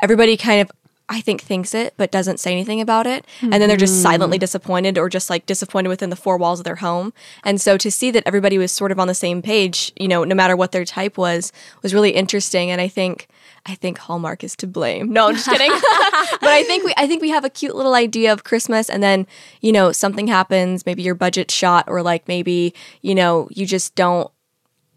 Everybody 0.00 0.36
kind 0.36 0.60
of 0.60 0.70
I 1.08 1.20
think 1.20 1.42
thinks 1.42 1.74
it 1.74 1.94
but 1.96 2.10
doesn't 2.10 2.40
say 2.40 2.52
anything 2.52 2.80
about 2.80 3.06
it. 3.06 3.26
And 3.40 3.54
then 3.54 3.68
they're 3.68 3.76
just 3.76 4.02
silently 4.02 4.36
mm-hmm. 4.36 4.42
disappointed 4.42 4.98
or 4.98 5.08
just 5.08 5.28
like 5.28 5.46
disappointed 5.46 5.88
within 5.88 6.10
the 6.10 6.16
four 6.16 6.36
walls 6.36 6.60
of 6.60 6.64
their 6.64 6.76
home. 6.76 7.12
And 7.44 7.60
so 7.60 7.76
to 7.76 7.90
see 7.90 8.10
that 8.12 8.22
everybody 8.26 8.58
was 8.58 8.72
sort 8.72 8.92
of 8.92 8.98
on 8.98 9.08
the 9.08 9.14
same 9.14 9.42
page, 9.42 9.92
you 9.96 10.08
know, 10.08 10.24
no 10.24 10.34
matter 10.34 10.56
what 10.56 10.72
their 10.72 10.84
type 10.84 11.18
was, 11.18 11.52
was 11.82 11.92
really 11.92 12.10
interesting. 12.10 12.70
And 12.70 12.80
I 12.80 12.88
think 12.88 13.28
I 13.64 13.74
think 13.74 13.98
Hallmark 13.98 14.42
is 14.42 14.56
to 14.56 14.66
blame. 14.66 15.12
No, 15.12 15.28
I'm 15.28 15.34
just 15.34 15.48
kidding. 15.48 15.70
but 15.70 16.50
I 16.50 16.64
think 16.64 16.84
we 16.84 16.94
I 16.96 17.06
think 17.06 17.20
we 17.20 17.30
have 17.30 17.44
a 17.44 17.50
cute 17.50 17.74
little 17.74 17.94
idea 17.94 18.32
of 18.32 18.44
Christmas 18.44 18.88
and 18.88 19.02
then, 19.02 19.26
you 19.60 19.72
know, 19.72 19.92
something 19.92 20.26
happens, 20.26 20.86
maybe 20.86 21.02
your 21.02 21.14
budget 21.14 21.50
shot 21.50 21.84
or 21.88 22.02
like 22.02 22.26
maybe, 22.28 22.74
you 23.02 23.14
know, 23.14 23.48
you 23.50 23.66
just 23.66 23.94
don't 23.94 24.30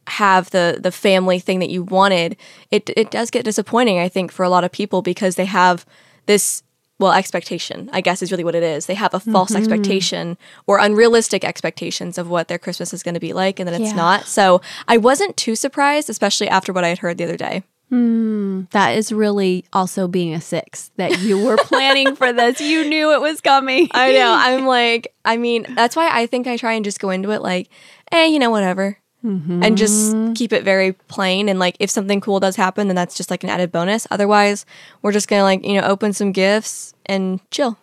have 0.07 0.51
the 0.51 0.77
the 0.81 0.91
family 0.91 1.39
thing 1.39 1.59
that 1.59 1.69
you 1.69 1.83
wanted, 1.83 2.37
it 2.71 2.89
it 2.95 3.11
does 3.11 3.31
get 3.31 3.45
disappointing, 3.45 3.99
I 3.99 4.09
think, 4.09 4.31
for 4.31 4.43
a 4.43 4.49
lot 4.49 4.63
of 4.63 4.71
people 4.71 5.01
because 5.01 5.35
they 5.35 5.45
have 5.45 5.85
this 6.25 6.63
well 6.97 7.11
expectation 7.11 7.89
i 7.91 7.99
guess 7.99 8.21
is 8.21 8.31
really 8.31 8.43
what 8.43 8.55
it 8.55 8.63
is 8.63 8.85
they 8.85 8.93
have 8.93 9.13
a 9.13 9.19
false 9.19 9.51
mm-hmm. 9.51 9.57
expectation 9.57 10.37
or 10.65 10.79
unrealistic 10.79 11.43
expectations 11.43 12.17
of 12.17 12.29
what 12.29 12.47
their 12.47 12.57
christmas 12.57 12.93
is 12.93 13.03
going 13.03 13.13
to 13.13 13.19
be 13.19 13.33
like 13.33 13.59
and 13.59 13.67
then 13.67 13.81
it's 13.81 13.91
yeah. 13.91 13.97
not 13.97 14.25
so 14.25 14.61
i 14.87 14.95
wasn't 14.95 15.35
too 15.35 15.55
surprised 15.55 16.09
especially 16.09 16.47
after 16.47 16.71
what 16.71 16.83
i 16.83 16.87
had 16.87 16.99
heard 16.99 17.17
the 17.17 17.23
other 17.23 17.37
day 17.37 17.63
Hmm, 17.89 18.63
that 18.71 18.97
is 18.97 19.11
really 19.11 19.63
also 19.71 20.07
being 20.07 20.33
a 20.33 20.41
six 20.41 20.89
that 20.97 21.19
you 21.19 21.45
were 21.45 21.55
planning 21.65 22.15
for 22.15 22.33
this. 22.33 22.59
You 22.59 22.89
knew 22.89 23.13
it 23.13 23.21
was 23.21 23.41
coming. 23.41 23.89
I 23.91 24.11
know. 24.11 24.35
I'm 24.35 24.65
like, 24.65 25.13
I 25.23 25.37
mean, 25.37 25.67
that's 25.75 25.95
why 25.95 26.09
I 26.11 26.25
think 26.25 26.47
I 26.47 26.57
try 26.57 26.73
and 26.73 26.83
just 26.83 26.99
go 26.99 27.11
into 27.11 27.29
it 27.29 27.43
like, 27.43 27.69
eh, 28.11 28.25
you 28.25 28.39
know, 28.39 28.49
whatever 28.49 28.97
mm-hmm. 29.25 29.63
and 29.63 29.77
just 29.77 30.15
keep 30.35 30.53
it 30.53 30.63
very 30.63 30.93
plain. 30.93 31.49
And 31.49 31.59
like, 31.59 31.75
if 31.79 31.89
something 31.89 32.21
cool 32.21 32.39
does 32.39 32.55
happen, 32.55 32.87
then 32.87 32.95
that's 32.95 33.17
just 33.17 33.31
like 33.31 33.43
an 33.43 33.49
added 33.49 33.71
bonus. 33.71 34.07
Otherwise, 34.11 34.65
we're 35.01 35.11
just 35.11 35.27
gonna 35.27 35.43
like, 35.43 35.65
you 35.65 35.79
know, 35.79 35.87
open 35.87 36.13
some 36.13 36.31
gifts 36.31 36.93
and 37.05 37.39
chill. 37.51 37.77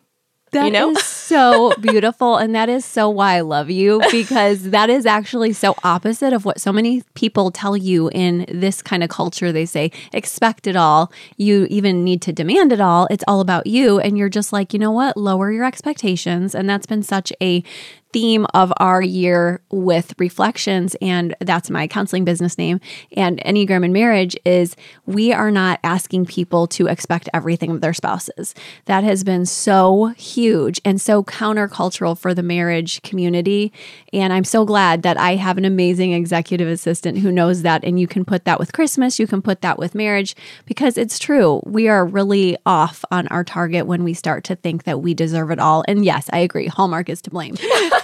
That 0.53 0.67
you 0.67 0.71
know? 0.71 0.91
is 0.91 1.03
so 1.03 1.73
beautiful. 1.81 2.37
And 2.37 2.55
that 2.55 2.69
is 2.69 2.85
so 2.85 3.09
why 3.09 3.37
I 3.37 3.41
love 3.41 3.71
you 3.71 4.03
because 4.11 4.65
that 4.71 4.91
is 4.91 5.07
actually 5.07 5.55
so 5.55 5.75
opposite 5.83 6.35
of 6.35 6.45
what 6.45 6.61
so 6.61 6.73
many 6.73 7.03
people 7.15 7.51
tell 7.51 7.75
you 7.75 8.11
in 8.11 8.45
this 8.49 8.83
kind 8.83 9.03
of 9.03 9.09
culture. 9.09 9.51
They 9.51 9.65
say, 9.65 9.91
expect 10.13 10.67
it 10.67 10.77
all. 10.77 11.11
You 11.39 11.67
even 11.71 12.05
need 12.05 12.21
to 12.23 12.35
demand 12.35 12.71
it 12.71 12.83
all. 12.83 13.09
It's 13.11 13.25
all 13.27 13.41
about 13.41 13.67
you. 13.67 13.99
And 13.99 14.19
you're 14.19 14.29
just 14.29 14.53
like, 14.53 14.75
you 14.75 14.79
know 14.79 14.93
what? 14.93 15.17
Lower 15.17 15.51
your 15.51 15.65
expectations. 15.65 16.55
And 16.55 16.69
that's 16.69 16.87
been 16.87 17.03
such 17.03 17.33
a 17.41 17.65
theme 18.13 18.47
of 18.55 18.73
our 18.79 19.03
year 19.03 19.61
with 19.71 20.15
reflections, 20.19 20.97
and 21.01 21.35
that's 21.41 21.71
my 21.71 21.87
counseling 21.87 22.25
business 22.25 22.59
name, 22.59 22.81
and 23.17 23.39
Enneagram 23.45 23.85
and 23.85 23.93
Marriage 23.93 24.37
is 24.45 24.77
we 25.07 25.33
are 25.33 25.51
not 25.51 25.81
asking 25.83 26.27
people 26.27 26.67
to 26.69 26.87
expect 26.87 27.29
everything 27.33 27.71
of 27.71 27.81
their 27.81 27.95
spouses. 27.95 28.55
That 28.87 29.05
has 29.05 29.25
been 29.25 29.47
so 29.47 30.07
huge 30.17 30.81
and 30.85 31.01
so 31.01 31.23
countercultural 31.23 32.19
for 32.19 32.35
the 32.35 32.43
marriage 32.43 33.03
community. 33.03 33.73
And 34.13 34.33
I'm 34.33 34.45
so 34.45 34.65
glad 34.65 35.03
that 35.03 35.19
I 35.19 35.37
have 35.37 35.59
an 35.59 35.65
amazing 35.65 36.13
executive 36.13 36.69
assistant 36.69 37.19
who 37.19 37.33
knows 37.33 37.63
that. 37.63 37.85
And 37.85 37.99
you 37.99 38.07
can 38.07 38.25
put 38.25 38.45
that 38.45 38.59
with 38.59 38.73
Christmas, 38.73 39.19
you 39.19 39.27
can 39.27 39.43
put 39.43 39.61
that 39.63 39.79
with 39.79 39.95
marriage, 39.95 40.37
because 40.67 40.99
it's 40.99 41.19
true. 41.19 41.63
We 41.65 41.89
are 41.89 42.05
really 42.05 42.57
off 42.67 43.05
on 43.11 43.29
our 43.29 43.45
target 43.45 43.87
when 43.87 44.05
we 44.05 44.15
start 44.15 44.45
to 44.45 44.57
think 44.57 44.85
that 44.85 45.01
we 45.01 45.15
deserve 45.15 45.51
it 45.51 45.59
all. 45.59 45.85
And 45.89 46.05
yes, 46.05 46.29
I 46.33 46.39
agree, 46.39 46.67
Hallmark 46.67 47.09
is 47.09 47.23
to 47.23 47.31
blame. 47.31 47.57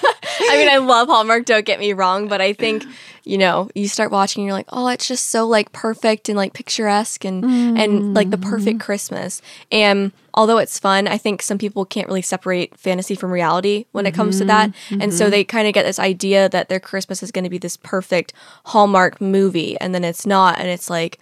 I 0.49 0.57
mean, 0.57 0.69
I 0.69 0.77
love 0.79 1.09
Hallmark, 1.09 1.45
don't 1.45 1.65
get 1.65 1.79
me 1.79 1.93
wrong, 1.93 2.29
but 2.29 2.41
I 2.41 2.53
think, 2.53 2.85
you 3.25 3.39
know, 3.39 3.71
you 3.75 3.89
start 3.89 4.11
watching 4.11 4.43
and 4.43 4.47
you're 4.47 4.57
like, 4.57 4.69
oh, 4.71 4.89
it's 4.89 5.07
just 5.07 5.29
so 5.29 5.47
like 5.47 5.73
perfect 5.73 6.29
and 6.29 6.37
like 6.37 6.53
picturesque 6.55 7.25
and 7.25 7.45
mm. 7.45 7.79
and 7.79 8.15
like 8.15 8.31
the 8.31 8.39
perfect 8.39 8.81
Christmas. 8.81 9.43
And 9.71 10.13
although 10.35 10.59
it's 10.59 10.79
fun, 10.79 11.07
I 11.07 11.19
think 11.19 11.43
some 11.43 11.59
people 11.59 11.85
can't 11.85 12.09
really 12.09 12.23
separate 12.23 12.77
fantasy 12.79 13.15
from 13.15 13.31
reality 13.31 13.87
when 13.93 14.07
it 14.07 14.15
comes 14.15 14.39
to 14.39 14.45
that. 14.47 14.71
Mm-hmm. 14.71 15.03
And 15.03 15.15
so 15.15 15.25
mm-hmm. 15.25 15.31
they 15.33 15.45
kind 15.45 15.69
of 15.69 15.75
get 15.75 15.85
this 15.85 15.99
idea 15.99 16.49
that 16.49 16.69
their 16.69 16.81
Christmas 16.81 17.23
is 17.23 17.31
going 17.31 17.45
to 17.45 17.51
be 17.51 17.59
this 17.59 17.77
perfect 17.77 18.33
Hallmark 18.67 19.21
movie 19.21 19.79
and 19.81 19.95
then 19.95 20.05
it's 20.05 20.27
not 20.27 20.59
and 20.59 20.69
it's 20.69 20.89
like, 20.89 21.19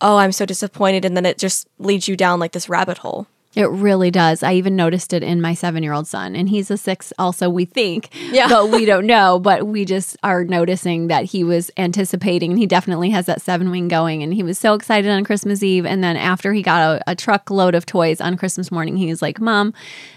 oh, 0.00 0.16
I'm 0.16 0.32
so 0.32 0.44
disappointed 0.44 1.04
and 1.04 1.16
then 1.16 1.26
it 1.26 1.38
just 1.38 1.68
leads 1.78 2.08
you 2.08 2.16
down 2.16 2.40
like 2.40 2.52
this 2.52 2.68
rabbit 2.68 2.98
hole. 2.98 3.26
It 3.54 3.70
really 3.70 4.10
does. 4.10 4.42
I 4.42 4.54
even 4.54 4.74
noticed 4.74 5.12
it 5.12 5.22
in 5.22 5.40
my 5.40 5.54
seven 5.54 5.82
year 5.82 5.92
old 5.92 6.06
son, 6.06 6.34
and 6.34 6.48
he's 6.48 6.70
a 6.70 6.76
six, 6.76 7.12
also, 7.18 7.48
we 7.48 7.64
think, 7.64 8.10
yeah. 8.30 8.48
but 8.48 8.70
we 8.70 8.84
don't 8.84 9.06
know. 9.06 9.38
But 9.38 9.66
we 9.66 9.84
just 9.84 10.16
are 10.22 10.44
noticing 10.44 11.06
that 11.08 11.26
he 11.26 11.44
was 11.44 11.70
anticipating, 11.76 12.52
and 12.52 12.58
he 12.58 12.66
definitely 12.66 13.10
has 13.10 13.26
that 13.26 13.42
seven 13.42 13.70
wing 13.70 13.88
going. 13.88 14.22
And 14.22 14.34
he 14.34 14.42
was 14.42 14.58
so 14.58 14.74
excited 14.74 15.10
on 15.10 15.24
Christmas 15.24 15.62
Eve. 15.62 15.86
And 15.86 16.02
then 16.02 16.16
after 16.16 16.52
he 16.52 16.62
got 16.62 16.80
a, 16.80 17.12
a 17.12 17.14
truckload 17.14 17.74
of 17.74 17.86
toys 17.86 18.20
on 18.20 18.36
Christmas 18.36 18.72
morning, 18.72 18.96
he 18.96 19.06
was 19.06 19.22
like, 19.22 19.40
Mom, 19.40 19.72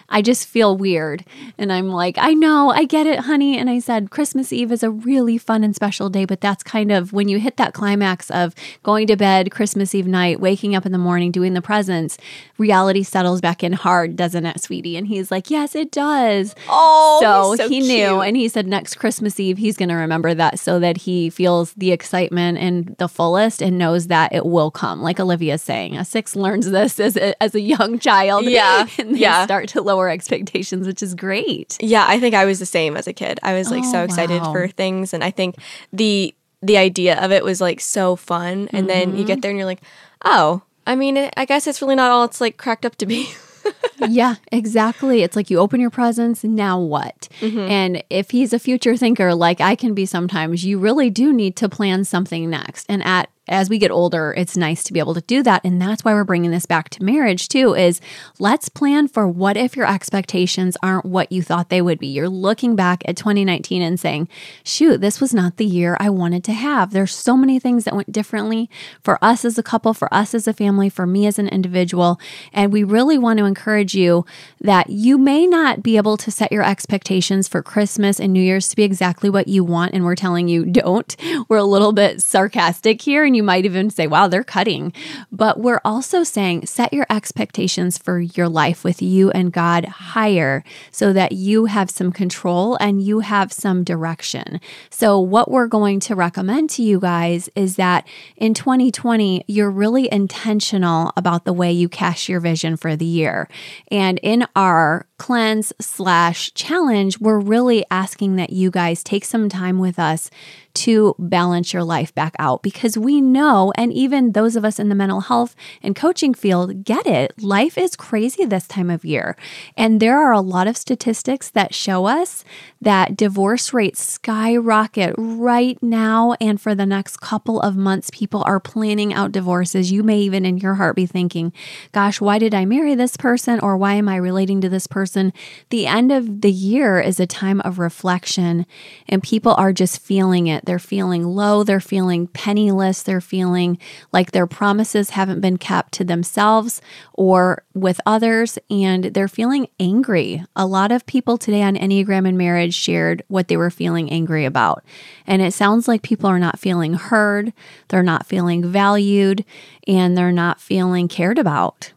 I 0.10 0.22
just 0.22 0.48
feel 0.48 0.78
weird. 0.78 1.26
And 1.58 1.72
I'm 1.72 1.90
like, 1.90 2.18
I 2.18 2.34
know, 2.34 2.72
I 2.72 2.86
get 2.86 3.06
it, 3.08 3.20
honey. 3.20 3.58
And 3.58 3.70
I 3.70 3.80
said, 3.80 4.10
Christmas 4.10 4.54
Eve 4.54 4.72
is 4.72 4.82
a 4.82 4.90
really 4.90 5.38
fun 5.38 5.64
and 5.64 5.76
special 5.76 6.10
day, 6.10 6.24
but 6.24 6.40
that's 6.40 6.64
kind 6.64 6.92
of 6.92 7.12
when 7.12 7.28
you 7.28 7.40
hit 7.40 7.58
that 7.58 7.74
climax 7.74 8.32
of 8.32 8.56
going 8.84 9.08
to 9.08 9.18
bed 9.18 9.52
Christmas 9.52 9.94
Eve 9.94 10.08
night, 10.08 10.40
waking 10.40 10.76
up 10.76 10.86
in 10.86 10.94
the 10.94 10.98
morning, 10.98 11.32
doing 11.32 11.54
the 11.54 11.62
presents, 11.62 12.18
reality 12.58 13.04
settles 13.04 13.42
back 13.42 13.64
in 13.64 13.74
hard, 13.74 14.16
doesn't 14.16 14.46
it, 14.46 14.62
sweetie? 14.62 14.96
And 14.96 15.08
he's 15.08 15.30
like, 15.30 15.50
Yes, 15.50 15.76
it 15.76 15.92
does. 15.92 16.56
Oh, 16.70 17.20
so, 17.22 17.56
so 17.56 17.70
he 17.70 17.82
cute. 17.82 17.88
knew. 17.88 18.22
And 18.22 18.38
he 18.38 18.48
said, 18.48 18.66
Next 18.66 18.96
Christmas 18.96 19.40
Eve, 19.40 19.58
he's 19.58 19.76
going 19.76 19.90
to 19.90 19.96
remember 19.96 20.34
that 20.34 20.60
so 20.60 20.80
that 20.80 20.98
he 20.98 21.30
feels 21.30 21.74
the 21.74 21.92
excitement 21.92 22.58
and 22.58 22.96
the 22.98 23.10
fullest 23.10 23.62
and 23.62 23.78
knows 23.78 24.08
that 24.08 24.34
it 24.34 24.46
will 24.46 24.72
come. 24.72 25.02
Like 25.02 25.20
Olivia's 25.20 25.62
saying, 25.62 25.98
a 25.98 26.06
six 26.06 26.36
learns 26.36 26.70
this 26.70 26.98
as 27.00 27.18
a, 27.18 27.42
as 27.44 27.56
a 27.56 27.60
young 27.60 28.00
child. 28.00 28.46
Yeah. 28.46 28.88
and 28.98 29.16
they 29.16 29.20
yeah. 29.20 29.44
start 29.44 29.68
to 29.70 29.82
lower 29.82 29.97
lower 29.98 30.10
expectations, 30.10 30.86
which 30.86 31.02
is 31.02 31.16
great. 31.16 31.78
Yeah, 31.80 32.06
I 32.08 32.20
think 32.20 32.36
I 32.36 32.46
was 32.46 32.60
the 32.60 32.66
same 32.66 32.96
as 32.96 33.08
a 33.08 33.14
kid. 33.14 33.40
I 33.42 33.54
was 33.54 33.72
like 33.72 33.84
oh, 33.84 33.92
so 33.92 34.04
excited 34.04 34.42
wow. 34.42 34.52
for 34.52 34.68
things 34.68 35.14
and 35.14 35.24
I 35.24 35.32
think 35.32 35.56
the 35.92 36.34
the 36.62 36.78
idea 36.78 37.20
of 37.20 37.32
it 37.32 37.44
was 37.44 37.62
like 37.62 37.80
so 37.80 38.16
fun 38.16 38.68
and 38.72 38.88
mm-hmm. 38.88 38.88
then 38.88 39.18
you 39.18 39.24
get 39.24 39.34
mm-hmm. 39.34 39.42
there 39.42 39.52
and 39.52 39.58
you're 39.58 39.68
like, 39.68 39.82
"Oh, 40.24 40.62
I 40.86 40.96
mean, 40.96 41.30
I 41.38 41.46
guess 41.46 41.68
it's 41.68 41.82
really 41.82 41.96
not 41.96 42.12
all 42.12 42.24
it's 42.24 42.42
like 42.42 42.58
cracked 42.58 42.86
up 42.86 42.96
to 42.98 43.06
be." 43.06 43.30
yeah, 44.08 44.36
exactly. 44.52 45.24
It's 45.24 45.36
like 45.36 45.50
you 45.50 45.60
open 45.60 45.80
your 45.80 45.90
presents, 45.90 46.44
now 46.44 46.80
what? 46.80 47.28
Mm-hmm. 47.42 47.60
And 47.60 48.04
if 48.10 48.32
he's 48.32 48.54
a 48.54 48.60
future 48.60 48.96
thinker, 48.96 49.36
like 49.36 49.62
I 49.62 49.76
can 49.76 49.94
be 49.94 50.06
sometimes, 50.06 50.66
you 50.66 50.80
really 50.80 51.10
do 51.10 51.34
need 51.34 51.56
to 51.58 51.70
plan 51.70 52.04
something 52.04 52.50
next. 52.50 52.86
And 52.90 53.04
at 53.04 53.30
as 53.48 53.70
we 53.70 53.78
get 53.78 53.92
older, 53.92 54.34
it's 54.36 54.58
nice 54.58 54.84
to 54.84 54.94
be 54.94 55.00
able 55.00 55.14
to 55.14 55.22
do 55.22 55.44
that. 55.44 55.64
And 55.64 55.82
that's 55.82 56.04
why 56.04 56.14
we're 56.14 56.24
bringing 56.24 56.52
this 56.52 56.66
back 56.66 56.90
to 56.90 57.04
marriage 57.04 57.48
too 57.48 57.74
is 57.76 58.02
let's 58.40 58.70
plan 58.70 59.08
for 59.08 59.28
what 59.28 59.58
if 59.58 59.76
your 59.76 59.88
expectations 59.88 60.78
aren't 60.84 61.06
what 61.06 61.32
you 61.32 61.42
thought 61.42 61.70
they 61.70 61.82
would 61.82 62.00
be. 62.00 62.08
You're 62.08 62.30
looking 62.30 62.76
back 62.76 63.04
at 63.08 63.16
2019 63.16 63.82
and 63.82 64.00
saying, 64.00 64.28
shoot, 64.64 65.02
this 65.02 65.22
was 65.22 65.34
not 65.34 65.58
the 65.58 65.66
year 65.66 65.96
I 66.00 66.10
wanted 66.10 66.44
to 66.46 66.54
have. 66.54 66.92
There's 66.92 67.14
so 67.14 67.38
many 67.38 67.60
things 67.60 67.86
that 67.86 67.96
went 67.96 68.12
differently 68.12 68.70
for 69.02 69.18
us 69.24 69.46
as 69.46 69.58
a 69.58 69.64
couple, 69.64 69.94
for 69.94 70.14
us 70.14 70.34
as 70.34 70.48
a 70.48 70.54
family, 70.54 70.90
for 70.90 71.08
me 71.08 71.26
as 71.26 71.40
an 71.40 71.48
individual. 71.48 72.20
And 72.52 72.74
we 72.74 72.84
really 72.84 73.18
want 73.18 73.40
to 73.40 73.46
encourage 73.46 73.96
you 73.96 74.26
that 74.60 74.90
you 74.90 75.18
may 75.18 75.48
not 75.48 75.84
be 75.84 75.98
able 75.98 76.18
to 76.18 76.32
set 76.32 76.52
your 76.52 76.64
expectations 76.64 77.48
for 77.48 77.64
Christmas 77.64 78.20
and 78.20 78.34
New 78.34 78.42
Year's 78.42 78.68
to 78.70 78.76
be 78.76 78.84
exactly 78.84 79.30
what 79.30 79.48
you 79.48 79.64
want. 79.64 79.94
And 79.94 80.04
we're 80.04 80.16
telling 80.16 80.48
you 80.48 80.66
don't. 80.78 81.16
We're 81.48 81.58
a 81.58 81.64
little 81.64 81.94
bit 81.94 82.22
sarcastic 82.22 83.02
here. 83.02 83.24
And 83.24 83.37
you 83.38 83.44
might 83.44 83.64
even 83.64 83.90
say, 83.90 84.08
wow, 84.08 84.28
they're 84.28 84.44
cutting. 84.44 84.92
But 85.32 85.60
we're 85.60 85.82
also 85.86 86.24
saying 86.24 86.66
set 86.66 86.92
your 86.92 87.06
expectations 87.10 87.98
for 87.98 88.20
your 88.20 88.50
life 88.50 88.84
with 88.84 89.02
you 89.02 89.32
and 89.32 89.54
God 89.54 89.86
higher 89.86 90.64
so 90.92 91.14
that 91.14 91.32
you 91.32 91.66
have 91.66 91.90
some 91.90 92.12
control 92.12 92.76
and 92.82 93.02
you 93.02 93.20
have 93.22 93.54
some 93.54 93.84
direction. 93.86 94.60
So, 94.90 95.20
what 95.20 95.50
we're 95.50 95.68
going 95.68 96.00
to 96.02 96.16
recommend 96.16 96.70
to 96.72 96.84
you 96.84 97.00
guys 97.00 97.50
is 97.56 97.78
that 97.78 98.06
in 98.36 98.54
2020, 98.54 99.46
you're 99.48 99.72
really 99.72 100.12
intentional 100.12 101.14
about 101.16 101.46
the 101.46 101.54
way 101.54 101.72
you 101.72 101.88
cast 101.88 102.28
your 102.28 102.40
vision 102.40 102.76
for 102.76 102.96
the 102.96 103.06
year. 103.06 103.48
And 103.90 104.20
in 104.22 104.46
our 104.56 105.07
cleanse 105.18 105.74
slash 105.82 106.54
challenge, 106.54 107.20
we're 107.20 107.40
really 107.40 107.84
asking 107.90 108.36
that 108.36 108.52
you 108.52 108.70
guys 108.70 109.04
take 109.04 109.26
some 109.26 109.50
time 109.50 109.80
with 109.80 109.98
us 109.98 110.30
to 110.74 111.16
balance 111.18 111.74
your 111.74 111.84
life 111.84 112.14
back 112.14 112.36
out 112.38 112.62
because 112.62 113.00
we 113.00 113.20
know, 113.20 113.74
and 113.76 113.92
even 113.92 114.34
those 114.34 114.56
of 114.56 114.64
us 114.64 114.78
in 114.78 114.90
the 114.90 114.96
mental 114.96 115.22
health 115.22 115.56
and 115.82 115.96
coaching 115.96 116.36
field 116.36 116.84
get 116.84 117.08
it. 117.08 117.34
Life 117.42 117.80
is 117.80 117.96
crazy 117.96 118.46
this 118.46 118.68
time 118.68 118.92
of 118.92 119.04
year. 119.04 119.36
And 119.76 120.00
there 120.00 120.20
are 120.20 120.32
a 120.32 120.40
lot 120.40 120.68
of 120.68 120.78
statistics 120.78 121.50
that 121.50 121.74
show 121.74 122.06
us 122.06 122.46
that 122.80 123.18
divorce 123.18 123.74
rates 123.74 124.04
skyrocket 124.04 125.16
right 125.18 125.82
now. 125.82 126.36
And 126.40 126.62
for 126.62 126.76
the 126.76 126.86
next 126.86 127.22
couple 127.22 127.60
of 127.60 127.76
months, 127.76 128.12
people 128.12 128.44
are 128.46 128.60
planning 128.60 129.16
out 129.16 129.32
divorces. 129.32 129.92
You 129.92 130.04
may 130.04 130.20
even 130.20 130.46
in 130.46 130.58
your 130.60 130.76
heart 130.76 130.96
be 130.96 131.08
thinking, 131.08 131.54
gosh, 131.92 132.22
why 132.22 132.38
did 132.38 132.54
I 132.54 132.66
marry 132.66 132.94
this 132.94 133.18
person? 133.18 133.60
Or 133.62 133.78
why 133.78 133.96
am 133.96 134.08
I 134.08 134.18
relating 134.18 134.62
to 134.62 134.70
this 134.70 134.86
person? 134.86 135.07
The 135.14 135.88
end 135.88 136.12
of 136.12 136.42
the 136.42 136.52
year 136.52 137.00
is 137.00 137.20
a 137.20 137.28
time 137.28 137.62
of 137.62 137.80
reflection, 137.80 138.66
and 139.08 139.24
people 139.24 139.54
are 139.58 139.74
just 139.74 140.02
feeling 140.02 140.48
it. 140.48 140.66
They're 140.66 140.80
feeling 140.80 141.24
low. 141.24 141.64
They're 141.64 141.80
feeling 141.80 142.28
penniless. 142.28 143.04
They're 143.04 143.22
feeling 143.22 143.78
like 144.12 144.32
their 144.32 144.48
promises 144.48 145.12
haven't 145.12 145.42
been 145.42 145.58
kept 145.58 145.94
to 145.94 146.04
themselves 146.04 146.82
or 147.14 147.64
with 147.74 148.00
others. 148.06 148.58
And 148.70 149.06
they're 149.06 149.28
feeling 149.28 149.68
angry. 149.80 150.44
A 150.56 150.66
lot 150.66 150.92
of 150.92 151.06
people 151.06 151.38
today 151.38 151.62
on 151.62 151.76
Enneagram 151.76 152.28
and 152.28 152.38
Marriage 152.38 152.74
shared 152.74 153.24
what 153.28 153.48
they 153.48 153.58
were 153.58 153.70
feeling 153.70 154.10
angry 154.10 154.46
about. 154.46 154.84
And 155.26 155.42
it 155.42 155.54
sounds 155.54 155.88
like 155.88 156.02
people 156.02 156.30
are 156.30 156.40
not 156.40 156.60
feeling 156.60 156.94
heard, 156.94 157.54
they're 157.90 158.04
not 158.04 158.26
feeling 158.26 158.66
valued, 158.66 159.46
and 159.88 160.18
they're 160.18 160.32
not 160.32 160.60
feeling 160.60 161.08
cared 161.08 161.38
about. 161.38 161.94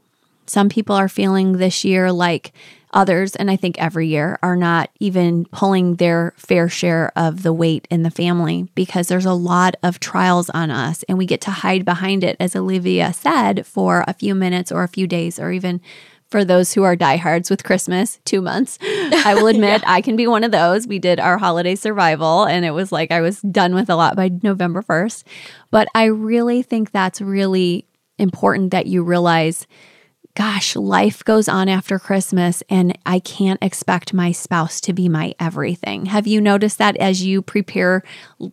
Some 0.47 0.69
people 0.69 0.97
are 0.97 1.09
feeling 1.09 1.53
this 1.53 1.85
year 1.85 2.11
like 2.11 2.53
Others, 2.93 3.37
and 3.37 3.51
I 3.51 3.57
think 3.57 3.79
every 3.79 4.09
year, 4.09 4.39
are 4.43 4.57
not 4.57 4.91
even 4.99 5.45
pulling 5.47 5.97
their 5.97 6.35
fair 6.37 6.69
share 6.69 7.13
of 7.17 7.43
the 7.43 7.53
weight 7.53 7.87
in 7.91 8.03
the 8.03 8.11
family 8.11 8.69
because 8.75 9.09
there's 9.09 9.27
a 9.27 9.33
lot 9.33 9.77
of 9.83 10.01
trials 10.01 10.51
on 10.51 10.71
us 10.71 11.05
and 11.05 11.17
we 11.17 11.27
get 11.27 11.41
to 11.43 11.51
hide 11.51 11.85
behind 11.85 12.25
it, 12.25 12.37
as 12.41 12.57
Olivia 12.57 13.13
said, 13.13 13.67
for 13.67 14.05
a 14.09 14.15
few 14.15 14.35
minutes 14.35 14.73
or 14.73 14.83
a 14.83 14.89
few 14.89 15.07
days 15.07 15.39
or 15.39 15.53
even 15.53 15.81
for 16.31 16.45
those 16.45 16.73
who 16.73 16.83
are 16.85 16.97
diehards 16.97 17.51
with 17.51 17.65
Christmas, 17.65 18.19
two 18.25 18.41
months. 18.41 18.79
I 18.83 19.35
will 19.35 19.47
admit 19.49 19.83
yeah. 19.83 19.93
I 19.93 20.01
can 20.01 20.17
be 20.17 20.27
one 20.27 20.45
of 20.45 20.53
those. 20.53 20.87
We 20.87 20.99
did 20.99 21.21
our 21.21 21.39
holiday 21.39 21.75
survival 21.75 22.45
and 22.45 22.65
it 22.65 22.71
was 22.71 22.93
like 22.93 23.11
I 23.11 23.21
was 23.21 23.41
done 23.41 23.75
with 23.75 23.91
a 23.91 23.97
lot 23.97 24.17
by 24.17 24.31
November 24.43 24.83
1st. 24.83 25.25
But 25.71 25.89
I 25.95 26.05
really 26.07 26.63
think 26.63 26.91
that's 26.91 27.21
really 27.21 27.87
important 28.19 28.71
that 28.71 28.87
you 28.87 29.03
realize 29.03 29.67
gosh, 30.35 30.77
life 30.77 31.25
goes 31.25 31.49
on 31.49 31.69
after 31.69 31.99
Christmas 31.99 32.63
and 32.71 32.97
I 33.05 33.19
can't 33.19 33.63
expect 33.63 34.15
my 34.15 34.33
spouse 34.33 34.81
to 34.83 34.93
be 34.93 35.09
my 35.09 35.35
everything. 35.41 36.07
Have 36.07 36.27
you 36.27 36.41
noticed 36.41 36.79
that 36.79 36.97
as 36.97 37.25
you 37.25 37.43
prepare 37.43 38.03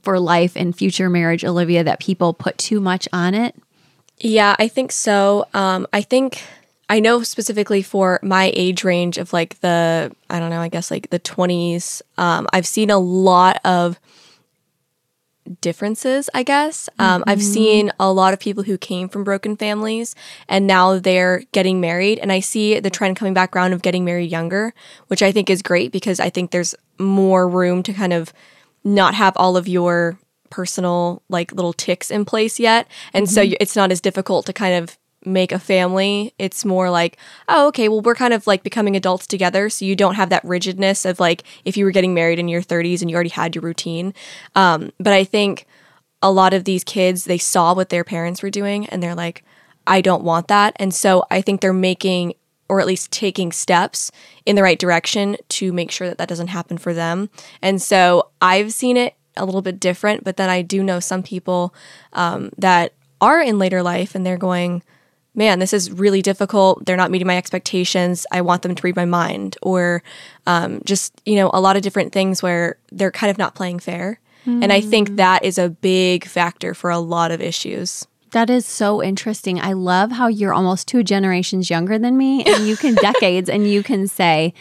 for 0.02 0.20
life 0.20 0.56
and 0.56 0.76
future 0.76 1.10
marriage, 1.10 1.46
Olivia, 1.46 1.84
that 1.84 2.00
people 2.00 2.34
put 2.34 2.58
too 2.58 2.80
much 2.80 3.08
on 3.14 3.34
it? 3.34 3.56
Yeah, 4.20 4.56
I 4.58 4.68
think 4.68 4.92
so. 4.92 5.46
Um, 5.54 5.88
I 5.94 6.02
think 6.02 6.42
I 6.90 7.00
know 7.00 7.22
specifically 7.22 7.82
for 7.82 8.20
my 8.24 8.52
age 8.56 8.84
range 8.84 9.18
of 9.18 9.34
like 9.34 9.60
the, 9.60 10.12
I 10.30 10.40
don't 10.40 10.50
know, 10.50 10.62
I 10.62 10.70
guess 10.70 10.90
like 10.90 11.10
the 11.10 11.20
20s, 11.20 12.02
um, 12.18 12.48
I've 12.54 12.68
seen 12.68 12.90
a 12.90 12.98
lot 12.98 13.60
of 13.64 14.00
differences, 15.62 16.30
I 16.34 16.44
guess. 16.44 16.90
Um, 17.00 17.22
mm-hmm. 17.22 17.30
I've 17.30 17.44
seen 17.44 17.92
a 18.00 18.12
lot 18.12 18.34
of 18.34 18.40
people 18.40 18.64
who 18.64 18.78
came 18.78 19.10
from 19.10 19.24
broken 19.24 19.56
families 19.58 20.16
and 20.48 20.68
now 20.68 21.00
they're 21.00 21.44
getting 21.52 21.80
married. 21.80 22.20
And 22.20 22.32
I 22.32 22.40
see 22.40 22.80
the 22.80 22.90
trend 22.90 23.18
coming 23.18 23.34
back 23.34 23.56
around 23.56 23.74
of 23.74 23.82
getting 23.82 24.06
married 24.06 24.32
younger, 24.32 24.74
which 25.08 25.22
I 25.22 25.32
think 25.32 25.50
is 25.50 25.62
great 25.62 25.92
because 25.92 26.20
I 26.20 26.30
think 26.30 26.52
there's 26.52 26.76
more 27.00 27.48
room 27.48 27.84
to 27.84 27.94
kind 27.94 28.14
of 28.14 28.34
not 28.84 29.14
have 29.14 29.34
all 29.36 29.58
of 29.58 29.68
your 29.68 30.18
personal 30.50 31.22
like 31.30 31.52
little 31.52 31.74
ticks 31.74 32.10
in 32.10 32.26
place 32.26 32.60
yet. 32.60 32.88
And 33.14 33.28
mm-hmm. 33.28 33.52
so 33.52 33.56
it's 33.60 33.76
not 33.76 33.92
as 33.92 34.02
difficult 34.02 34.46
to 34.46 34.54
kind 34.54 34.76
of 34.76 34.98
make 35.28 35.52
a 35.52 35.60
family. 35.60 36.34
It's 36.40 36.66
more 36.66 36.90
like, 36.90 37.18
oh, 37.48 37.68
okay, 37.68 37.90
well, 37.90 38.02
we're 38.02 38.16
kind 38.16 38.34
of 38.34 38.48
like 38.48 38.64
becoming 38.64 38.96
adults 38.96 39.28
together. 39.28 39.70
So 39.70 39.86
you 39.86 39.96
don't 39.96 40.16
have 40.16 40.30
that 40.30 40.44
rigidness 40.44 41.06
of 41.06 41.20
like 41.20 41.44
if 41.66 41.78
you 41.78 41.86
were 41.86 41.92
getting 41.92 42.14
married 42.14 42.40
in 42.40 42.48
your 42.48 42.62
30s 42.62 43.02
and 43.02 43.10
you 43.10 43.16
already 43.16 43.30
had 43.30 43.56
your 43.56 43.62
routine. 43.62 44.14
Um, 44.56 44.92
but 45.00 45.14
I 45.14 45.24
think 45.24 45.66
a 46.22 46.32
lot 46.32 46.54
of 46.54 46.64
these 46.64 46.84
kids, 46.84 47.26
they 47.26 47.38
saw 47.38 47.74
what 47.74 47.90
their 47.90 48.04
parents 48.04 48.42
were 48.42 48.50
doing 48.50 48.88
and 48.88 49.04
they're 49.04 49.16
like, 49.16 49.44
I 49.86 50.02
don't 50.02 50.24
want 50.24 50.48
that. 50.48 50.76
And 50.78 50.94
so 50.94 51.24
I 51.30 51.42
think 51.42 51.62
they're 51.62 51.74
making 51.74 52.34
or 52.70 52.82
at 52.82 52.88
least 52.88 53.12
taking 53.12 53.52
steps 53.52 54.12
in 54.46 54.56
the 54.56 54.64
right 54.64 54.80
direction 54.80 55.38
to 55.48 55.72
make 55.72 55.90
sure 55.90 56.08
that 56.08 56.18
that 56.18 56.28
doesn't 56.28 56.48
happen 56.48 56.78
for 56.78 56.94
them. 56.94 57.30
And 57.62 57.82
so 57.82 58.30
I've 58.42 58.74
seen 58.74 58.98
it 58.98 59.16
a 59.38 59.46
little 59.46 59.62
bit 59.62 59.80
different, 59.80 60.24
but 60.24 60.38
then 60.38 60.50
I 60.50 60.62
do 60.62 60.84
know 60.84 61.00
some 61.00 61.24
people 61.24 61.74
um, 62.14 62.52
that 62.58 62.94
are 63.22 63.42
in 63.42 63.58
later 63.58 63.82
life 63.82 64.16
and 64.16 64.26
they're 64.26 64.38
going, 64.38 64.84
man, 65.38 65.60
this 65.60 65.72
is 65.72 65.92
really 65.92 66.22
difficult. 66.22 66.86
They're 66.86 66.98
not 66.98 67.12
meeting 67.12 67.28
my 67.28 67.38
expectations. 67.38 68.26
I 68.32 68.42
want 68.42 68.64
them 68.64 68.76
to 68.76 68.84
read 68.84 68.96
my 68.96 69.06
mind, 69.06 69.56
or 69.62 70.04
um, 70.48 70.82
just, 70.84 71.22
you 71.26 71.36
know, 71.36 71.50
a 71.54 71.62
lot 71.62 71.78
of 71.78 71.84
different 71.84 72.12
things 72.12 72.44
where 72.44 72.78
they're 72.92 73.12
kind 73.12 73.32
of 73.32 73.38
not 73.38 73.56
playing 73.56 73.80
fair. 73.80 74.20
Mm. 74.46 74.64
And 74.64 74.74
I 74.74 74.82
think 74.82 75.10
hmm. 75.10 75.16
that 75.18 75.44
is 75.44 75.58
a 75.58 75.70
big 75.70 76.26
factor 76.26 76.74
for 76.74 76.90
a 76.90 77.00
lot 77.00 77.32
of 77.32 77.42
issues. 77.42 78.08
That 78.32 78.50
is 78.50 78.66
so 78.66 79.02
interesting. 79.04 79.60
I 79.60 79.74
love 79.74 80.12
how 80.12 80.28
you're 80.28 80.54
almost 80.54 80.88
two 80.88 81.04
generations 81.04 81.70
younger 81.70 82.00
than 82.00 82.18
me, 82.18 82.44
and 82.44 82.68
you 82.68 82.76
can 82.76 82.96
decades, 83.02 83.50
and 83.50 83.70
you 83.70 83.84
can 83.84 84.08
say, 84.08 84.54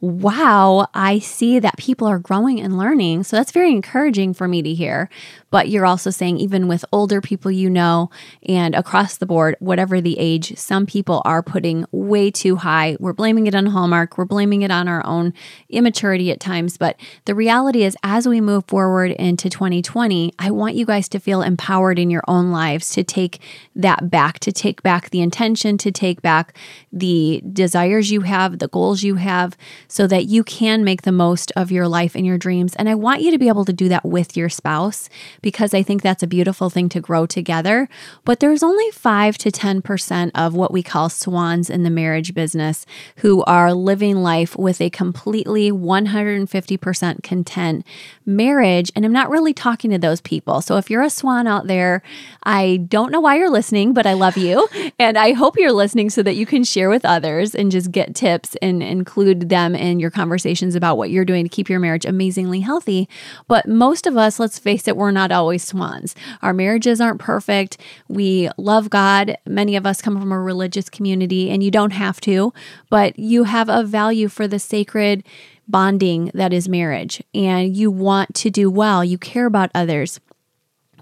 wow, 0.00 0.88
I 0.94 1.20
see 1.20 1.60
that 1.60 1.76
people 1.76 2.08
are 2.08 2.18
growing 2.18 2.60
and 2.60 2.76
learning. 2.76 3.22
So 3.22 3.36
that's 3.36 3.52
very 3.52 3.70
encouraging 3.70 4.34
for 4.34 4.48
me 4.48 4.60
to 4.62 4.74
hear. 4.74 5.08
But 5.52 5.68
you're 5.68 5.84
also 5.84 6.08
saying, 6.10 6.38
even 6.38 6.66
with 6.66 6.82
older 6.92 7.20
people 7.20 7.50
you 7.50 7.68
know, 7.68 8.10
and 8.48 8.74
across 8.74 9.18
the 9.18 9.26
board, 9.26 9.54
whatever 9.60 10.00
the 10.00 10.18
age, 10.18 10.56
some 10.56 10.86
people 10.86 11.20
are 11.26 11.42
putting 11.42 11.84
way 11.92 12.30
too 12.30 12.56
high. 12.56 12.96
We're 12.98 13.12
blaming 13.12 13.46
it 13.46 13.54
on 13.54 13.66
Hallmark, 13.66 14.16
we're 14.16 14.24
blaming 14.24 14.62
it 14.62 14.70
on 14.70 14.88
our 14.88 15.04
own 15.06 15.34
immaturity 15.68 16.32
at 16.32 16.40
times. 16.40 16.78
But 16.78 16.98
the 17.26 17.34
reality 17.34 17.84
is, 17.84 17.96
as 18.02 18.26
we 18.26 18.40
move 18.40 18.64
forward 18.66 19.10
into 19.12 19.50
2020, 19.50 20.32
I 20.38 20.50
want 20.50 20.74
you 20.74 20.86
guys 20.86 21.06
to 21.10 21.20
feel 21.20 21.42
empowered 21.42 21.98
in 21.98 22.08
your 22.08 22.24
own 22.26 22.50
lives 22.50 22.88
to 22.92 23.04
take 23.04 23.40
that 23.76 24.08
back, 24.08 24.38
to 24.40 24.52
take 24.52 24.82
back 24.82 25.10
the 25.10 25.20
intention, 25.20 25.76
to 25.78 25.92
take 25.92 26.22
back 26.22 26.56
the 26.90 27.42
desires 27.52 28.10
you 28.10 28.22
have, 28.22 28.58
the 28.58 28.68
goals 28.68 29.02
you 29.02 29.16
have, 29.16 29.54
so 29.86 30.06
that 30.06 30.24
you 30.24 30.42
can 30.44 30.82
make 30.82 31.02
the 31.02 31.12
most 31.12 31.52
of 31.56 31.70
your 31.70 31.86
life 31.88 32.14
and 32.14 32.24
your 32.24 32.38
dreams. 32.38 32.74
And 32.76 32.88
I 32.88 32.94
want 32.94 33.20
you 33.20 33.30
to 33.30 33.38
be 33.38 33.48
able 33.48 33.66
to 33.66 33.72
do 33.74 33.90
that 33.90 34.06
with 34.06 34.34
your 34.34 34.48
spouse 34.48 35.10
because 35.42 35.74
I 35.74 35.82
think 35.82 36.02
that's 36.02 36.22
a 36.22 36.26
beautiful 36.26 36.70
thing 36.70 36.88
to 36.90 37.00
grow 37.00 37.26
together. 37.26 37.88
But 38.24 38.40
there's 38.40 38.62
only 38.62 38.90
5 38.90 39.36
to 39.38 39.50
10% 39.50 40.30
of 40.34 40.54
what 40.54 40.72
we 40.72 40.82
call 40.82 41.08
swans 41.08 41.68
in 41.68 41.82
the 41.82 41.90
marriage 41.90 42.32
business 42.32 42.86
who 43.16 43.42
are 43.44 43.74
living 43.74 44.16
life 44.16 44.56
with 44.56 44.80
a 44.80 44.90
completely 44.90 45.70
150% 45.70 47.22
content 47.22 47.86
marriage. 48.24 48.92
And 48.94 49.04
I'm 49.04 49.12
not 49.12 49.30
really 49.30 49.52
talking 49.52 49.90
to 49.90 49.98
those 49.98 50.20
people. 50.20 50.62
So 50.62 50.76
if 50.76 50.88
you're 50.88 51.02
a 51.02 51.10
swan 51.10 51.46
out 51.46 51.66
there, 51.66 52.02
I 52.44 52.78
don't 52.88 53.10
know 53.10 53.20
why 53.20 53.36
you're 53.36 53.50
listening, 53.50 53.92
but 53.92 54.06
I 54.06 54.14
love 54.14 54.36
you. 54.36 54.68
And 54.98 55.18
I 55.18 55.32
hope 55.32 55.56
you're 55.56 55.72
listening 55.72 56.10
so 56.10 56.22
that 56.22 56.36
you 56.36 56.46
can 56.46 56.62
share 56.62 56.88
with 56.88 57.04
others 57.04 57.54
and 57.54 57.72
just 57.72 57.90
get 57.90 58.14
tips 58.14 58.56
and 58.62 58.82
include 58.82 59.48
them 59.48 59.74
in 59.74 59.98
your 59.98 60.10
conversations 60.10 60.76
about 60.76 60.96
what 60.96 61.10
you're 61.10 61.24
doing 61.24 61.44
to 61.44 61.48
keep 61.48 61.68
your 61.68 61.80
marriage 61.80 62.04
amazingly 62.04 62.60
healthy. 62.60 63.08
But 63.48 63.66
most 63.66 64.06
of 64.06 64.16
us, 64.16 64.38
let's 64.38 64.58
face 64.58 64.86
it, 64.86 64.96
we're 64.96 65.10
not 65.10 65.31
always 65.32 65.64
swans. 65.64 66.14
Our 66.42 66.52
marriages 66.52 67.00
aren't 67.00 67.20
perfect. 67.20 67.78
We 68.08 68.50
love 68.56 68.90
God. 68.90 69.36
Many 69.46 69.76
of 69.76 69.86
us 69.86 70.02
come 70.02 70.18
from 70.18 70.32
a 70.32 70.40
religious 70.40 70.88
community, 70.88 71.50
and 71.50 71.62
you 71.62 71.70
don't 71.70 71.92
have 71.92 72.20
to, 72.22 72.52
but 72.90 73.18
you 73.18 73.44
have 73.44 73.68
a 73.68 73.82
value 73.82 74.28
for 74.28 74.46
the 74.46 74.58
sacred 74.58 75.24
bonding 75.68 76.30
that 76.34 76.52
is 76.52 76.68
marriage, 76.68 77.22
and 77.34 77.76
you 77.76 77.90
want 77.90 78.34
to 78.34 78.50
do 78.50 78.70
well. 78.70 79.04
You 79.04 79.18
care 79.18 79.46
about 79.46 79.70
others. 79.74 80.20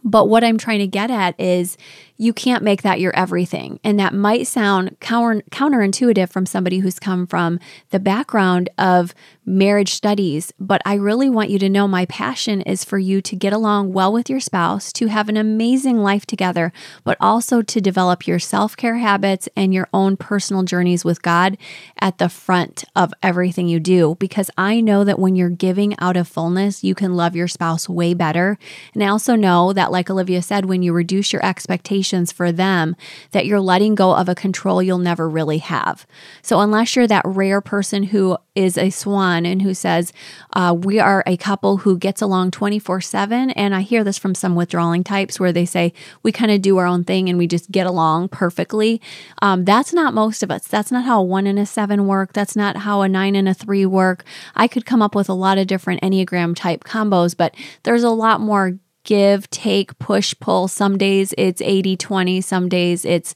But 0.02 0.28
what 0.28 0.44
I'm 0.44 0.58
trying 0.58 0.78
to 0.78 0.86
get 0.86 1.10
at 1.10 1.38
is 1.38 1.76
you 2.20 2.34
can't 2.34 2.62
make 2.62 2.82
that 2.82 3.00
your 3.00 3.16
everything. 3.16 3.80
And 3.82 3.98
that 3.98 4.12
might 4.12 4.46
sound 4.46 5.00
counter, 5.00 5.40
counterintuitive 5.50 6.28
from 6.28 6.44
somebody 6.44 6.80
who's 6.80 6.98
come 6.98 7.26
from 7.26 7.58
the 7.88 7.98
background 7.98 8.68
of 8.76 9.14
marriage 9.46 9.94
studies. 9.94 10.52
But 10.60 10.82
I 10.84 10.96
really 10.96 11.30
want 11.30 11.48
you 11.48 11.58
to 11.60 11.70
know 11.70 11.88
my 11.88 12.04
passion 12.04 12.60
is 12.60 12.84
for 12.84 12.98
you 12.98 13.22
to 13.22 13.34
get 13.34 13.54
along 13.54 13.94
well 13.94 14.12
with 14.12 14.28
your 14.28 14.38
spouse, 14.38 14.92
to 14.92 15.06
have 15.06 15.30
an 15.30 15.38
amazing 15.38 16.02
life 16.02 16.26
together, 16.26 16.74
but 17.04 17.16
also 17.20 17.62
to 17.62 17.80
develop 17.80 18.26
your 18.26 18.38
self 18.38 18.76
care 18.76 18.98
habits 18.98 19.48
and 19.56 19.72
your 19.72 19.88
own 19.94 20.18
personal 20.18 20.62
journeys 20.62 21.06
with 21.06 21.22
God 21.22 21.56
at 22.00 22.18
the 22.18 22.28
front 22.28 22.84
of 22.94 23.14
everything 23.22 23.66
you 23.66 23.80
do. 23.80 24.16
Because 24.20 24.50
I 24.58 24.82
know 24.82 25.04
that 25.04 25.18
when 25.18 25.36
you're 25.36 25.48
giving 25.48 25.98
out 25.98 26.18
of 26.18 26.28
fullness, 26.28 26.84
you 26.84 26.94
can 26.94 27.16
love 27.16 27.34
your 27.34 27.48
spouse 27.48 27.88
way 27.88 28.12
better. 28.12 28.58
And 28.92 29.02
I 29.02 29.08
also 29.08 29.36
know 29.36 29.72
that, 29.72 29.90
like 29.90 30.10
Olivia 30.10 30.42
said, 30.42 30.66
when 30.66 30.82
you 30.82 30.92
reduce 30.92 31.32
your 31.32 31.44
expectations, 31.44 32.09
for 32.32 32.52
them 32.52 32.96
that 33.30 33.46
you're 33.46 33.60
letting 33.60 33.94
go 33.94 34.14
of 34.14 34.28
a 34.28 34.34
control 34.34 34.82
you'll 34.82 34.98
never 34.98 35.28
really 35.28 35.58
have. 35.58 36.06
So, 36.42 36.60
unless 36.60 36.96
you're 36.96 37.06
that 37.06 37.24
rare 37.24 37.60
person 37.60 38.04
who 38.04 38.36
is 38.54 38.76
a 38.76 38.90
swan 38.90 39.46
and 39.46 39.62
who 39.62 39.74
says, 39.74 40.12
uh, 40.54 40.76
We 40.76 40.98
are 40.98 41.22
a 41.26 41.36
couple 41.36 41.78
who 41.78 41.96
gets 41.96 42.20
along 42.20 42.50
24 42.50 43.00
7, 43.00 43.50
and 43.50 43.74
I 43.74 43.82
hear 43.82 44.04
this 44.04 44.18
from 44.18 44.34
some 44.34 44.54
withdrawing 44.54 45.04
types 45.04 45.38
where 45.38 45.52
they 45.52 45.64
say, 45.64 45.92
We 46.22 46.32
kind 46.32 46.50
of 46.50 46.62
do 46.62 46.76
our 46.78 46.86
own 46.86 47.04
thing 47.04 47.28
and 47.28 47.38
we 47.38 47.46
just 47.46 47.70
get 47.70 47.86
along 47.86 48.28
perfectly. 48.28 49.00
Um, 49.42 49.64
that's 49.64 49.92
not 49.92 50.14
most 50.14 50.42
of 50.42 50.50
us. 50.50 50.66
That's 50.66 50.92
not 50.92 51.04
how 51.04 51.20
a 51.20 51.24
one 51.24 51.46
and 51.46 51.58
a 51.58 51.66
seven 51.66 52.06
work. 52.06 52.32
That's 52.32 52.56
not 52.56 52.78
how 52.78 53.02
a 53.02 53.08
nine 53.08 53.36
and 53.36 53.48
a 53.48 53.54
three 53.54 53.86
work. 53.86 54.24
I 54.54 54.68
could 54.68 54.86
come 54.86 55.02
up 55.02 55.14
with 55.14 55.28
a 55.28 55.34
lot 55.34 55.58
of 55.58 55.66
different 55.66 56.02
Enneagram 56.02 56.56
type 56.56 56.84
combos, 56.84 57.36
but 57.36 57.54
there's 57.84 58.02
a 58.02 58.10
lot 58.10 58.40
more 58.40 58.78
give, 59.10 59.50
take, 59.50 59.98
push, 59.98 60.36
pull. 60.38 60.68
Some 60.68 60.96
days 60.96 61.34
it's 61.36 61.60
80 61.60 61.96
20, 61.96 62.40
some 62.40 62.68
days 62.68 63.04
it's 63.04 63.34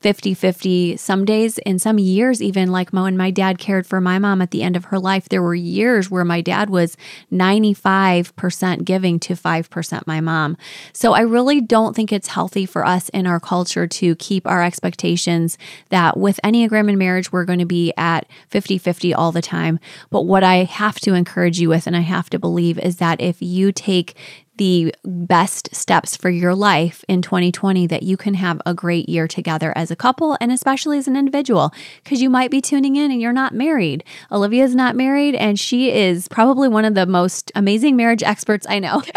50 0.00 0.34
50. 0.34 0.96
Some 0.98 1.24
days, 1.24 1.58
in 1.58 1.80
some 1.80 1.98
years, 1.98 2.40
even 2.40 2.70
like 2.70 2.90
when 2.90 3.16
my 3.16 3.32
dad 3.32 3.58
cared 3.58 3.88
for 3.88 4.00
my 4.00 4.20
mom 4.20 4.40
at 4.40 4.52
the 4.52 4.62
end 4.62 4.76
of 4.76 4.86
her 4.86 5.00
life, 5.00 5.28
there 5.28 5.42
were 5.42 5.54
years 5.54 6.08
where 6.08 6.24
my 6.24 6.40
dad 6.40 6.70
was 6.70 6.96
95% 7.32 8.84
giving 8.84 9.18
to 9.18 9.34
5% 9.34 10.06
my 10.06 10.20
mom. 10.20 10.56
So 10.92 11.14
I 11.14 11.22
really 11.22 11.60
don't 11.60 11.96
think 11.96 12.12
it's 12.12 12.28
healthy 12.28 12.66
for 12.66 12.86
us 12.86 13.08
in 13.08 13.26
our 13.26 13.40
culture 13.40 13.86
to 13.86 14.14
keep 14.16 14.46
our 14.46 14.62
expectations 14.62 15.58
that 15.88 16.16
with 16.16 16.38
Enneagram 16.44 16.88
and 16.88 16.98
marriage, 16.98 17.32
we're 17.32 17.44
going 17.44 17.58
to 17.58 17.66
be 17.66 17.92
at 17.96 18.28
50 18.50 18.78
50 18.78 19.12
all 19.14 19.32
the 19.32 19.42
time. 19.42 19.80
But 20.10 20.22
what 20.22 20.44
I 20.44 20.64
have 20.64 21.00
to 21.00 21.14
encourage 21.14 21.58
you 21.58 21.68
with, 21.70 21.86
and 21.86 21.96
I 21.96 22.00
have 22.00 22.30
to 22.30 22.38
believe, 22.38 22.78
is 22.78 22.98
that 22.98 23.20
if 23.20 23.40
you 23.40 23.72
take 23.72 24.14
the 24.56 24.94
best 25.04 25.74
steps 25.74 26.16
for 26.16 26.30
your 26.30 26.54
life 26.54 27.04
in 27.08 27.22
2020 27.22 27.86
that 27.86 28.02
you 28.02 28.16
can 28.16 28.34
have 28.34 28.60
a 28.64 28.74
great 28.74 29.08
year 29.08 29.28
together 29.28 29.72
as 29.76 29.90
a 29.90 29.96
couple 29.96 30.36
and 30.40 30.50
especially 30.50 30.98
as 30.98 31.06
an 31.06 31.16
individual 31.16 31.72
because 32.02 32.22
you 32.22 32.30
might 32.30 32.50
be 32.50 32.60
tuning 32.60 32.96
in 32.96 33.10
and 33.10 33.20
you're 33.20 33.32
not 33.32 33.54
married. 33.54 34.04
Olivia 34.30 34.64
is 34.64 34.74
not 34.74 34.96
married 34.96 35.34
and 35.34 35.58
she 35.58 35.90
is 35.90 36.28
probably 36.28 36.68
one 36.68 36.84
of 36.84 36.94
the 36.94 37.06
most 37.06 37.52
amazing 37.54 37.96
marriage 37.96 38.22
experts 38.22 38.66
I 38.68 38.78
know. 38.78 39.02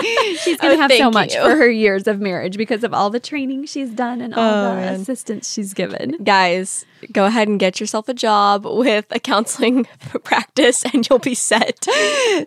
she's 0.00 0.56
going 0.58 0.76
to 0.76 0.82
oh, 0.82 0.88
have 0.88 0.92
so 0.92 1.10
much 1.10 1.34
you. 1.34 1.42
for 1.42 1.56
her 1.56 1.70
years 1.70 2.06
of 2.06 2.20
marriage 2.20 2.56
because 2.56 2.84
of 2.84 2.94
all 2.94 3.10
the 3.10 3.20
training 3.20 3.66
she's 3.66 3.90
done 3.90 4.20
and 4.20 4.34
all 4.34 4.40
oh, 4.40 4.68
the 4.70 4.80
man. 4.80 4.94
assistance 4.94 5.52
she's 5.52 5.74
given. 5.74 6.22
Guys, 6.22 6.84
go 7.12 7.26
ahead 7.26 7.48
and 7.48 7.58
get 7.58 7.80
yourself 7.80 8.08
a 8.08 8.14
job 8.14 8.64
with 8.66 9.06
a 9.10 9.20
counseling 9.20 9.84
practice 10.24 10.84
and 10.84 11.08
you'll 11.08 11.18
be 11.18 11.34
set. 11.34 11.80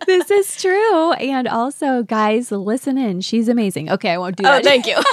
this 0.06 0.30
is 0.30 0.60
true. 0.60 1.12
And 1.12 1.48
also, 1.48 1.93
guys, 2.02 2.50
listen 2.50 2.98
in. 2.98 3.20
She's 3.20 3.48
amazing. 3.48 3.90
Okay, 3.90 4.10
I 4.10 4.18
won't 4.18 4.36
do 4.36 4.44
oh, 4.44 4.50
that. 4.50 4.62
Oh, 4.62 4.64
thank 4.64 4.86
you. 4.86 4.96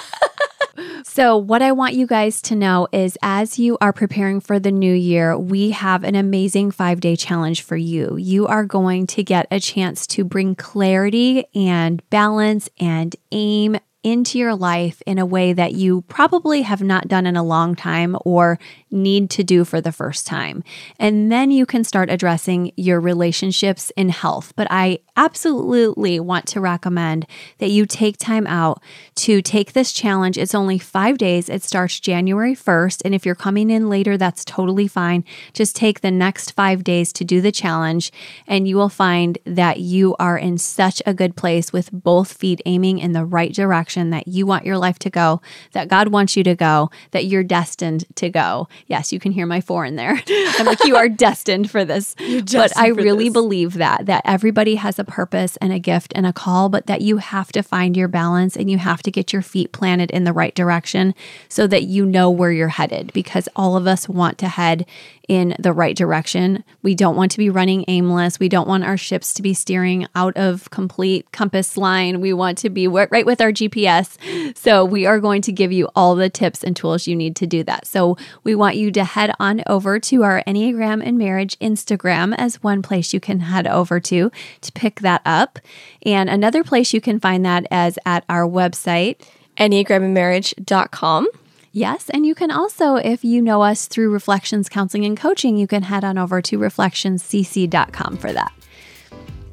So, 1.03 1.35
what 1.35 1.61
I 1.61 1.71
want 1.71 1.95
you 1.95 2.07
guys 2.07 2.41
to 2.43 2.55
know 2.55 2.87
is 2.91 3.17
as 3.21 3.59
you 3.59 3.77
are 3.81 3.91
preparing 3.91 4.39
for 4.39 4.59
the 4.59 4.71
new 4.71 4.93
year, 4.93 5.37
we 5.37 5.71
have 5.71 6.03
an 6.03 6.15
amazing 6.15 6.71
five 6.71 7.01
day 7.01 7.15
challenge 7.15 7.63
for 7.63 7.75
you. 7.75 8.15
You 8.17 8.47
are 8.47 8.63
going 8.63 9.07
to 9.07 9.23
get 9.23 9.47
a 9.51 9.59
chance 9.59 10.07
to 10.07 10.23
bring 10.23 10.55
clarity 10.55 11.45
and 11.53 12.01
balance 12.09 12.69
and 12.79 13.15
aim 13.31 13.77
into 14.03 14.39
your 14.39 14.55
life 14.55 15.01
in 15.05 15.19
a 15.19 15.25
way 15.25 15.53
that 15.53 15.73
you 15.73 16.01
probably 16.03 16.61
have 16.61 16.81
not 16.81 17.07
done 17.07 17.27
in 17.27 17.35
a 17.35 17.43
long 17.43 17.75
time 17.75 18.15
or 18.25 18.57
need 18.91 19.29
to 19.31 19.43
do 19.43 19.63
for 19.63 19.81
the 19.81 19.91
first 19.91 20.27
time. 20.27 20.63
And 20.99 21.31
then 21.31 21.51
you 21.51 21.65
can 21.65 21.83
start 21.83 22.09
addressing 22.09 22.71
your 22.75 22.99
relationships 22.99 23.91
in 23.95 24.09
health. 24.09 24.53
But 24.55 24.67
I 24.69 24.99
absolutely 25.17 26.19
want 26.19 26.47
to 26.47 26.61
recommend 26.61 27.25
that 27.59 27.69
you 27.69 27.85
take 27.85 28.17
time 28.17 28.47
out 28.47 28.81
to 29.15 29.41
take 29.41 29.73
this 29.73 29.91
challenge. 29.91 30.37
It's 30.37 30.55
only 30.55 30.79
five 30.79 31.17
days, 31.17 31.49
it 31.49 31.63
starts 31.63 31.99
January 31.99 32.55
1st. 32.55 33.01
And 33.05 33.13
if 33.13 33.25
you're 33.25 33.35
coming 33.35 33.69
in 33.69 33.89
later, 33.89 34.17
that's 34.17 34.45
totally 34.45 34.87
fine. 34.87 35.23
Just 35.53 35.75
take 35.75 36.01
the 36.01 36.11
next 36.11 36.51
five 36.51 36.83
days 36.83 37.13
to 37.13 37.23
do 37.23 37.41
the 37.41 37.51
challenge, 37.51 38.11
and 38.47 38.67
you 38.67 38.75
will 38.75 38.89
find 38.89 39.37
that 39.45 39.79
you 39.79 40.15
are 40.19 40.37
in 40.37 40.57
such 40.57 41.01
a 41.05 41.13
good 41.13 41.35
place 41.35 41.71
with 41.71 41.91
both 41.91 42.33
feet 42.33 42.61
aiming 42.65 42.99
in 42.99 43.13
the 43.13 43.25
right 43.25 43.53
direction 43.53 44.09
that 44.09 44.27
you 44.27 44.45
want 44.45 44.65
your 44.65 44.77
life 44.77 44.99
to 44.99 45.09
go, 45.09 45.41
that 45.73 45.87
God 45.87 46.09
wants 46.09 46.35
you 46.35 46.43
to 46.43 46.55
go, 46.55 46.89
that 47.11 47.25
you're 47.25 47.43
destined 47.43 48.05
to 48.15 48.29
go. 48.29 48.67
Yes, 48.87 49.11
you 49.11 49.19
can 49.19 49.31
hear 49.31 49.45
my 49.45 49.61
four 49.61 49.85
in 49.85 49.95
there. 49.95 50.21
I'm 50.29 50.65
like, 50.65 50.83
you 50.83 50.95
are 50.95 51.09
destined 51.09 51.69
for 51.69 51.85
this. 51.85 52.15
but 52.53 52.75
I 52.77 52.87
really 52.87 53.25
this. 53.25 53.33
believe 53.33 53.73
that, 53.75 54.05
that 54.05 54.21
everybody 54.25 54.75
has 54.75 54.99
a 54.99 55.03
purpose 55.03 55.57
and 55.57 55.71
a 55.71 55.79
gift 55.79 56.13
and 56.15 56.25
a 56.25 56.33
call, 56.33 56.69
but 56.69 56.87
that 56.87 57.01
you 57.01 57.17
have 57.17 57.51
to 57.53 57.63
find 57.63 57.95
your 57.95 58.07
balance 58.07 58.55
and 58.55 58.69
you 58.69 58.77
have 58.77 59.01
to 59.03 59.11
get 59.11 59.33
your 59.33 59.41
feet 59.41 59.71
planted 59.71 60.11
in 60.11 60.23
the 60.23 60.33
right 60.33 60.55
direction 60.55 61.13
so 61.49 61.67
that 61.67 61.83
you 61.83 62.05
know 62.05 62.29
where 62.29 62.51
you're 62.51 62.67
headed 62.69 63.11
because 63.13 63.47
all 63.55 63.75
of 63.77 63.87
us 63.87 64.07
want 64.07 64.37
to 64.39 64.47
head 64.47 64.85
in 65.31 65.55
the 65.57 65.71
right 65.71 65.95
direction. 65.95 66.61
We 66.81 66.93
don't 66.93 67.15
want 67.15 67.31
to 67.31 67.37
be 67.37 67.49
running 67.49 67.85
aimless. 67.87 68.37
We 68.37 68.49
don't 68.49 68.67
want 68.67 68.83
our 68.83 68.97
ships 68.97 69.33
to 69.35 69.41
be 69.41 69.53
steering 69.53 70.05
out 70.13 70.35
of 70.35 70.69
complete 70.71 71.31
compass 71.31 71.77
line. 71.77 72.19
We 72.19 72.33
want 72.33 72.57
to 72.57 72.69
be 72.69 72.85
right 72.85 73.25
with 73.25 73.39
our 73.39 73.53
GPS. 73.53 74.17
So, 74.57 74.83
we 74.83 75.05
are 75.05 75.21
going 75.21 75.41
to 75.43 75.53
give 75.53 75.71
you 75.71 75.87
all 75.95 76.15
the 76.15 76.29
tips 76.29 76.65
and 76.65 76.75
tools 76.75 77.07
you 77.07 77.15
need 77.15 77.37
to 77.37 77.47
do 77.47 77.63
that. 77.63 77.87
So, 77.87 78.17
we 78.43 78.55
want 78.71 78.79
you 78.79 78.89
to 78.89 79.03
head 79.03 79.33
on 79.37 79.61
over 79.67 79.99
to 79.99 80.23
our 80.23 80.41
Enneagram 80.47 81.05
and 81.05 81.17
Marriage 81.17 81.59
Instagram 81.59 82.33
as 82.37 82.63
one 82.63 82.81
place 82.81 83.13
you 83.13 83.19
can 83.19 83.41
head 83.41 83.67
over 83.67 83.99
to 83.99 84.31
to 84.61 84.71
pick 84.71 85.01
that 85.01 85.21
up. 85.25 85.59
And 86.03 86.29
another 86.29 86.63
place 86.63 86.93
you 86.93 87.01
can 87.01 87.19
find 87.19 87.43
that 87.43 87.67
as 87.69 87.99
at 88.05 88.23
our 88.29 88.47
website, 88.47 89.17
enneagramandmarriage.com. 89.57 91.27
Yes. 91.73 92.09
And 92.11 92.25
you 92.25 92.33
can 92.33 92.49
also, 92.49 92.95
if 92.95 93.25
you 93.25 93.41
know 93.41 93.61
us 93.61 93.87
through 93.87 94.09
Reflections 94.09 94.69
Counseling 94.69 95.03
and 95.03 95.17
Coaching, 95.17 95.57
you 95.57 95.67
can 95.67 95.83
head 95.83 96.05
on 96.05 96.17
over 96.17 96.41
to 96.41 96.57
reflectionscc.com 96.57 98.17
for 98.17 98.31
that. 98.31 98.53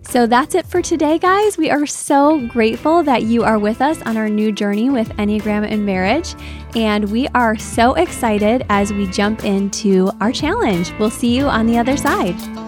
So 0.08 0.26
that's 0.26 0.54
it 0.54 0.66
for 0.66 0.80
today, 0.80 1.18
guys. 1.18 1.58
We 1.58 1.70
are 1.70 1.84
so 1.84 2.40
grateful 2.46 3.02
that 3.02 3.24
you 3.24 3.44
are 3.44 3.58
with 3.58 3.82
us 3.82 4.00
on 4.02 4.16
our 4.16 4.30
new 4.30 4.52
journey 4.52 4.88
with 4.88 5.10
Enneagram 5.18 5.70
and 5.70 5.84
Marriage. 5.84 6.34
And 6.74 7.12
we 7.12 7.28
are 7.28 7.58
so 7.58 7.92
excited 7.92 8.64
as 8.70 8.90
we 8.90 9.06
jump 9.08 9.44
into 9.44 10.10
our 10.22 10.32
challenge. 10.32 10.92
We'll 10.98 11.10
see 11.10 11.36
you 11.36 11.44
on 11.44 11.66
the 11.66 11.76
other 11.76 11.98
side. 11.98 12.67